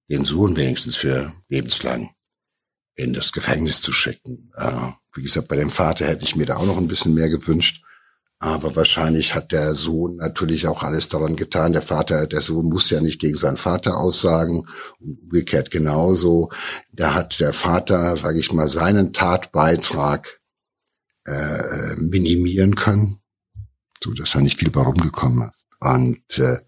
den 0.09 0.25
Sohn 0.25 0.55
wenigstens 0.55 0.95
für 0.95 1.33
lebenslang 1.49 2.09
in 2.95 3.13
das 3.13 3.31
Gefängnis 3.31 3.81
zu 3.81 3.91
schicken. 3.91 4.51
Äh, 4.55 4.91
wie 5.15 5.23
gesagt, 5.23 5.47
bei 5.47 5.55
dem 5.55 5.69
Vater 5.69 6.05
hätte 6.05 6.25
ich 6.25 6.35
mir 6.35 6.45
da 6.45 6.57
auch 6.57 6.65
noch 6.65 6.77
ein 6.77 6.87
bisschen 6.87 7.13
mehr 7.13 7.29
gewünscht. 7.29 7.83
Aber 8.39 8.75
wahrscheinlich 8.75 9.35
hat 9.35 9.53
der 9.53 9.73
Sohn 9.73 10.17
natürlich 10.17 10.67
auch 10.67 10.83
alles 10.83 11.07
daran 11.07 11.37
getan. 11.37 11.71
Der 11.71 11.81
Vater, 11.81 12.27
der 12.27 12.41
Sohn 12.41 12.65
muss 12.65 12.89
ja 12.89 12.99
nicht 12.99 13.21
gegen 13.21 13.37
seinen 13.37 13.55
Vater 13.55 13.97
aussagen. 13.97 14.67
Und 14.99 15.21
umgekehrt 15.21 15.71
genauso. 15.71 16.51
Da 16.91 17.13
hat 17.13 17.39
der 17.39 17.53
Vater, 17.53 18.17
sage 18.17 18.39
ich 18.39 18.51
mal, 18.51 18.69
seinen 18.69 19.13
Tatbeitrag 19.13 20.41
äh, 21.25 21.95
minimieren 21.95 22.75
können, 22.75 23.21
so 24.03 24.11
dass 24.11 24.35
er 24.35 24.41
nicht 24.41 24.59
viel 24.59 24.71
bei 24.71 24.81
rumgekommen 24.81 25.49
ist. 25.49 25.65
Und 25.79 26.39
äh, 26.39 26.59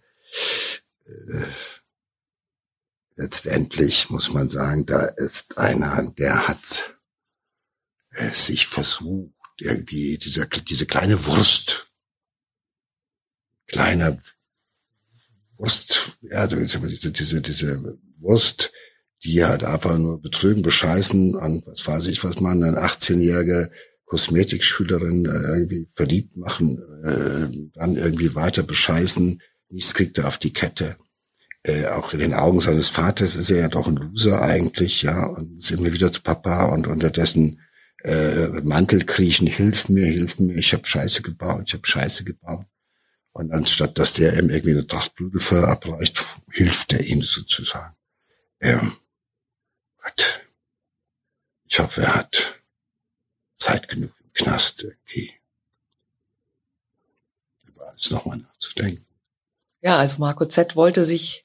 äh, 1.05 1.45
letztendlich 3.15 4.09
muss 4.09 4.31
man 4.33 4.49
sagen, 4.49 4.85
da 4.85 5.05
ist 5.05 5.57
einer, 5.57 6.11
der 6.17 6.47
hat 6.47 6.95
äh, 8.11 8.29
sich 8.29 8.67
versucht, 8.67 9.31
irgendwie 9.59 10.17
dieser, 10.17 10.45
diese 10.45 10.85
kleine 10.85 11.25
Wurst, 11.25 11.89
kleiner 13.67 14.17
Wurst, 15.57 16.17
ja, 16.21 16.45
diese, 16.47 17.11
diese, 17.11 17.41
diese 17.41 17.97
Wurst, 18.19 18.71
die 19.23 19.43
halt 19.45 19.63
einfach 19.63 19.97
nur 19.97 20.21
betrügen, 20.21 20.61
bescheißen 20.61 21.37
an, 21.37 21.63
was 21.65 21.87
weiß 21.87 22.07
ich, 22.07 22.23
was 22.23 22.41
man, 22.41 22.61
eine 22.63 22.81
18-jährige 22.81 23.71
Kosmetikschülerin 24.05 25.25
äh, 25.25 25.29
irgendwie 25.29 25.89
verliebt 25.93 26.35
machen, 26.35 26.79
äh, 27.03 27.69
dann 27.73 27.95
irgendwie 27.95 28.35
weiter 28.35 28.61
bescheißen, 28.61 29.41
nichts 29.69 29.93
kriegt 29.93 30.17
er 30.17 30.27
auf 30.27 30.37
die 30.37 30.53
Kette 30.53 30.97
äh, 31.65 31.87
auch 31.87 32.13
in 32.13 32.19
den 32.19 32.33
Augen 32.35 32.59
seines 32.59 32.89
Vaters 32.89 33.35
ist 33.35 33.49
er 33.49 33.61
ja 33.61 33.67
doch 33.67 33.87
ein 33.87 33.95
Loser 33.95 34.39
eigentlich, 34.41 35.01
ja, 35.01 35.25
und 35.25 35.57
ist 35.57 35.71
immer 35.71 35.91
wieder 35.91 36.11
zu 36.11 36.21
Papa 36.21 36.65
und 36.65 36.85
unterdessen 36.85 37.59
äh, 38.03 38.47
Mantel 38.63 39.03
kriechen, 39.03 39.47
hilf 39.47 39.89
mir, 39.89 40.05
hilf 40.05 40.37
mir, 40.37 40.53
ich 40.53 40.73
habe 40.73 40.85
Scheiße 40.85 41.23
gebaut, 41.23 41.63
ich 41.65 41.73
habe 41.73 41.87
Scheiße 41.87 42.23
gebaut. 42.23 42.67
Und 43.31 43.51
anstatt 43.51 43.97
dass 43.97 44.13
der 44.13 44.37
ihm 44.37 44.49
irgendwie 44.51 44.71
eine 44.71 44.85
Tracht 44.85 45.15
Prügel 45.15 45.39
verabreicht, 45.39 46.23
hilft 46.51 46.93
er 46.93 47.01
ihm 47.01 47.23
sozusagen. 47.23 47.95
Ähm, 48.59 48.95
hat, 50.01 50.45
ich 51.67 51.79
hoffe, 51.79 52.01
er 52.01 52.15
hat 52.15 52.61
Zeit 53.55 53.87
genug 53.87 54.13
im 54.23 54.31
Knast 54.33 54.83
irgendwie 54.83 55.33
über 57.67 57.89
alles 57.89 58.11
nochmal 58.11 58.37
nachzudenken. 58.37 59.05
Ja, 59.81 59.97
also 59.97 60.17
Marco 60.19 60.45
Z. 60.45 60.75
wollte 60.75 61.05
sich 61.05 61.44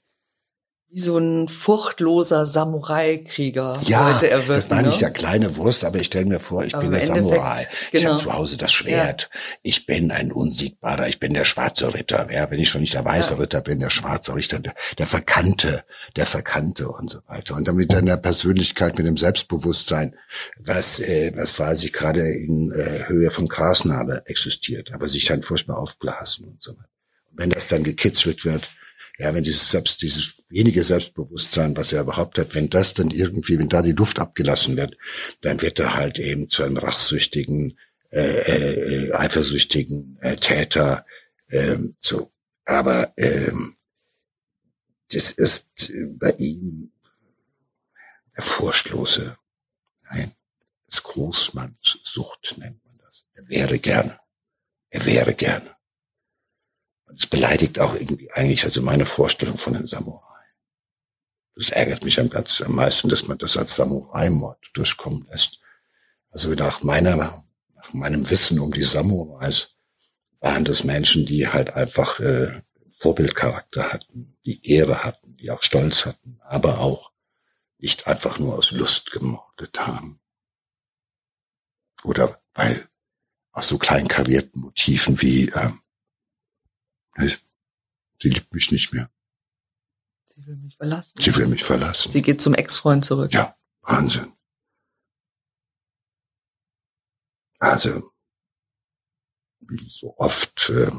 wie 0.93 0.99
so 0.99 1.18
ein 1.18 1.49
furchtloser 1.49 2.47
Samurai-Krieger 2.47 3.80
ja, 3.84 4.07
wollte 4.07 4.28
er 4.28 4.38
wirken. 4.49 4.55
Das 4.55 4.68
meine 4.70 4.88
ne? 4.88 4.95
ich 4.95 5.01
ja 5.01 5.11
kleine 5.11 5.57
Wurst, 5.57 5.84
aber 5.84 6.01
ich 6.01 6.09
stelle 6.09 6.26
mir 6.26 6.41
vor, 6.41 6.64
ich 6.64 6.74
aber 6.74 6.82
bin 6.82 6.93
der 6.93 7.01
Samurai. 7.03 7.59
Genau. 7.59 7.68
Ich 7.93 8.07
habe 8.07 8.16
zu 8.16 8.32
Hause 8.32 8.57
das 8.57 8.72
Schwert. 8.72 9.30
Ja. 9.32 9.41
Ich 9.62 9.86
bin 9.86 10.11
ein 10.11 10.32
unsiegbarer, 10.32 11.07
ich 11.07 11.20
bin 11.20 11.32
der 11.32 11.45
schwarze 11.45 11.95
Ritter. 11.95 12.28
Ja, 12.32 12.51
wenn 12.51 12.59
ich 12.59 12.68
schon 12.68 12.80
nicht 12.80 12.95
der 12.95 13.05
weiße 13.05 13.34
ja. 13.34 13.38
Ritter 13.38 13.61
bin, 13.61 13.78
der 13.78 13.91
schwarze 13.91 14.34
Ritter, 14.34 14.59
der, 14.59 14.74
der 14.99 15.07
Verkannte, 15.07 15.84
der 16.16 16.26
Verkannte 16.26 16.88
und 16.88 17.09
so 17.09 17.20
weiter. 17.28 17.55
Und 17.55 17.68
damit 17.68 17.93
dann 17.93 18.07
der 18.07 18.16
Persönlichkeit, 18.16 18.99
mit 18.99 19.07
dem 19.07 19.16
Selbstbewusstsein, 19.16 20.16
was, 20.59 20.99
äh, 20.99 21.32
was 21.36 21.57
weiß 21.57 21.84
ich, 21.84 21.93
gerade 21.93 22.20
in 22.20 22.72
äh, 22.72 23.07
Höhe 23.07 23.30
von 23.30 23.47
Grasnarbe 23.47 24.22
existiert, 24.26 24.93
aber 24.93 25.07
sich 25.07 25.24
dann 25.26 25.43
furchtbar 25.43 25.78
aufblasen 25.78 26.47
und 26.47 26.61
so 26.61 26.72
weiter. 26.72 26.88
Und 27.30 27.38
wenn 27.38 27.51
das 27.51 27.68
dann 27.68 27.84
gekitzelt 27.84 28.45
wird, 28.45 28.68
ja, 29.21 29.35
wenn 29.35 29.45
dieses 29.45 29.71
Selbst, 29.71 30.01
dieses 30.01 30.45
wenige 30.49 30.83
Selbstbewusstsein, 30.83 31.77
was 31.77 31.93
er 31.93 32.01
überhaupt 32.01 32.39
hat, 32.39 32.55
wenn 32.55 32.71
das 32.71 32.95
dann 32.95 33.11
irgendwie, 33.11 33.59
wenn 33.59 33.68
da 33.68 33.83
die 33.83 33.93
Luft 33.93 34.18
abgelassen 34.18 34.79
wird, 34.79 34.97
dann 35.43 35.61
wird 35.61 35.79
er 35.79 35.93
halt 35.93 36.18
eben 36.18 36.49
zu 36.49 36.62
einem 36.62 36.79
rachsüchtigen, 36.79 37.79
äh, 38.11 39.09
äh, 39.09 39.12
eifersüchtigen 39.12 40.16
äh, 40.23 40.37
Täter. 40.37 41.05
Ähm, 41.51 41.97
so, 41.99 42.33
aber 42.64 43.12
ähm, 43.18 43.77
das 45.12 45.33
ist 45.33 45.93
bei 46.18 46.31
ihm 46.39 46.91
der 48.35 48.43
furchtlose, 48.43 49.37
nein, 50.11 50.33
das 50.87 51.03
Großmannssucht 51.03 52.57
nennt 52.57 52.83
man 52.87 52.97
das. 52.97 53.27
Er 53.35 53.47
wäre 53.51 53.79
gerne, 53.79 54.18
er 54.89 55.05
wäre 55.05 55.35
gerne. 55.35 55.77
Es 57.17 57.27
beleidigt 57.27 57.79
auch 57.79 57.95
irgendwie 57.95 58.31
eigentlich 58.33 58.65
also 58.65 58.83
meine 58.83 59.07
Vorstellung 59.07 59.59
von 59.59 59.75
den 59.75 59.87
Samurai. 59.87 60.27
Das 61.55 61.71
ärgert 61.71 62.05
mich 62.05 62.19
am, 62.21 62.31
ganz, 62.31 62.61
am 62.63 62.75
meisten, 62.75 63.09
dass 63.09 63.27
man 63.27 63.39
das 63.39 63.57
als 63.57 63.75
Samurai-Mord 63.77 64.71
durchkommen 64.75 65.27
lässt. 65.31 65.61
Also 66.31 66.53
nach 66.55 66.83
meiner, 66.83 67.45
nach 67.75 67.93
meinem 67.93 68.29
Wissen 68.31 68.61
um 68.61 68.73
die 68.73 68.83
Samurais 68.83 69.77
waren 70.41 70.65
das 70.65 70.85
Menschen, 70.85 71.27
die 71.27 71.49
halt 71.49 71.75
einfach 71.75 72.19
äh, 72.21 72.63
Vorbildcharakter 72.99 73.93
hatten, 73.93 74.39
die 74.45 74.67
Ehre 74.67 75.05
hatten, 75.05 75.37
die 75.37 75.51
auch 75.51 75.63
Stolz 75.63 76.07
hatten, 76.07 76.39
aber 76.43 76.81
auch 76.81 77.11
nicht 77.79 78.07
einfach 78.07 78.39
nur 78.39 78.57
aus 78.57 78.71
Lust 78.71 79.11
gemordet 79.11 79.79
haben. 79.81 80.21
Oder 82.05 82.41
weil 82.55 82.89
aus 83.53 83.69
so 83.69 83.79
klein 83.79 84.09
karierten 84.09 84.61
Motiven 84.61 85.21
wie 85.21 85.49
ähm, 85.51 85.81
Sie 87.17 88.29
liebt 88.29 88.53
mich 88.55 88.71
nicht 88.71 88.93
mehr. 88.93 89.11
Sie 90.29 90.47
will 90.47 90.57
mich 90.57 90.77
verlassen. 90.77 91.21
Sie 91.21 91.35
will 91.37 91.47
mich 91.49 91.65
verlassen. 91.65 92.13
Sie 92.13 92.23
geht 92.23 92.41
zum 92.41 92.55
Ex-Freund 92.55 93.05
zurück. 93.05 93.33
Ja, 93.33 93.57
Wahnsinn. 93.83 94.33
Also, 97.59 98.11
wie 99.61 99.89
so 99.91 100.15
oft 100.17 100.71
äh, 100.71 100.91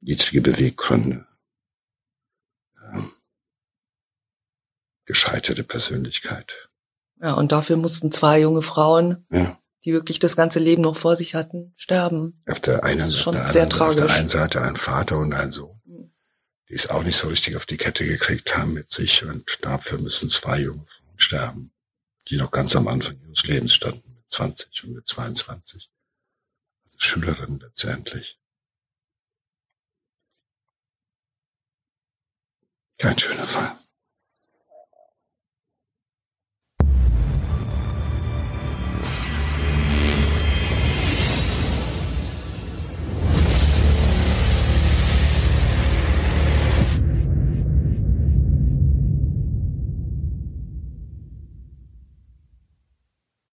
niedrige 0.00 0.40
Beweggründe, 0.42 1.26
ähm, 2.84 3.12
gescheiterte 5.04 5.64
Persönlichkeit. 5.64 6.70
Ja, 7.20 7.34
und 7.34 7.50
dafür 7.50 7.76
mussten 7.76 8.12
zwei 8.12 8.40
junge 8.40 8.62
Frauen, 8.62 9.26
Ja. 9.30 9.60
Die 9.84 9.92
wirklich 9.92 10.18
das 10.18 10.36
ganze 10.36 10.58
Leben 10.58 10.82
noch 10.82 10.96
vor 10.96 11.16
sich 11.16 11.34
hatten, 11.34 11.72
sterben. 11.76 12.42
Auf 12.46 12.60
der 12.60 12.84
einen, 12.84 13.10
schon 13.10 13.34
der 13.34 13.48
sehr 13.48 13.62
anderen, 13.64 13.82
auf 13.88 13.96
der 13.96 14.10
einen 14.10 14.28
Seite 14.28 14.62
ein 14.62 14.76
Vater 14.76 15.18
und 15.18 15.32
ein 15.32 15.52
Sohn, 15.52 15.80
Mhm. 15.84 16.12
die 16.68 16.74
es 16.74 16.90
auch 16.90 17.02
nicht 17.04 17.16
so 17.16 17.28
richtig 17.28 17.56
auf 17.56 17.66
die 17.66 17.76
Kette 17.76 18.04
gekriegt 18.06 18.56
haben 18.56 18.72
mit 18.74 18.90
sich 18.90 19.24
und 19.24 19.58
dafür 19.64 19.98
müssen 19.98 20.28
zwei 20.28 20.60
junge 20.60 20.84
Frauen 20.84 21.18
sterben, 21.18 21.72
die 22.28 22.36
noch 22.36 22.50
ganz 22.50 22.74
am 22.76 22.88
Anfang 22.88 23.18
ihres 23.20 23.44
Lebens 23.46 23.74
standen, 23.74 24.14
mit 24.14 24.30
20 24.30 24.84
und 24.84 24.94
mit 24.94 25.06
22. 25.06 25.90
Also 26.84 26.96
Schülerinnen 26.98 27.60
letztendlich. 27.60 28.38
Kein 32.98 33.16
schöner 33.16 33.46
Fall. 33.46 33.76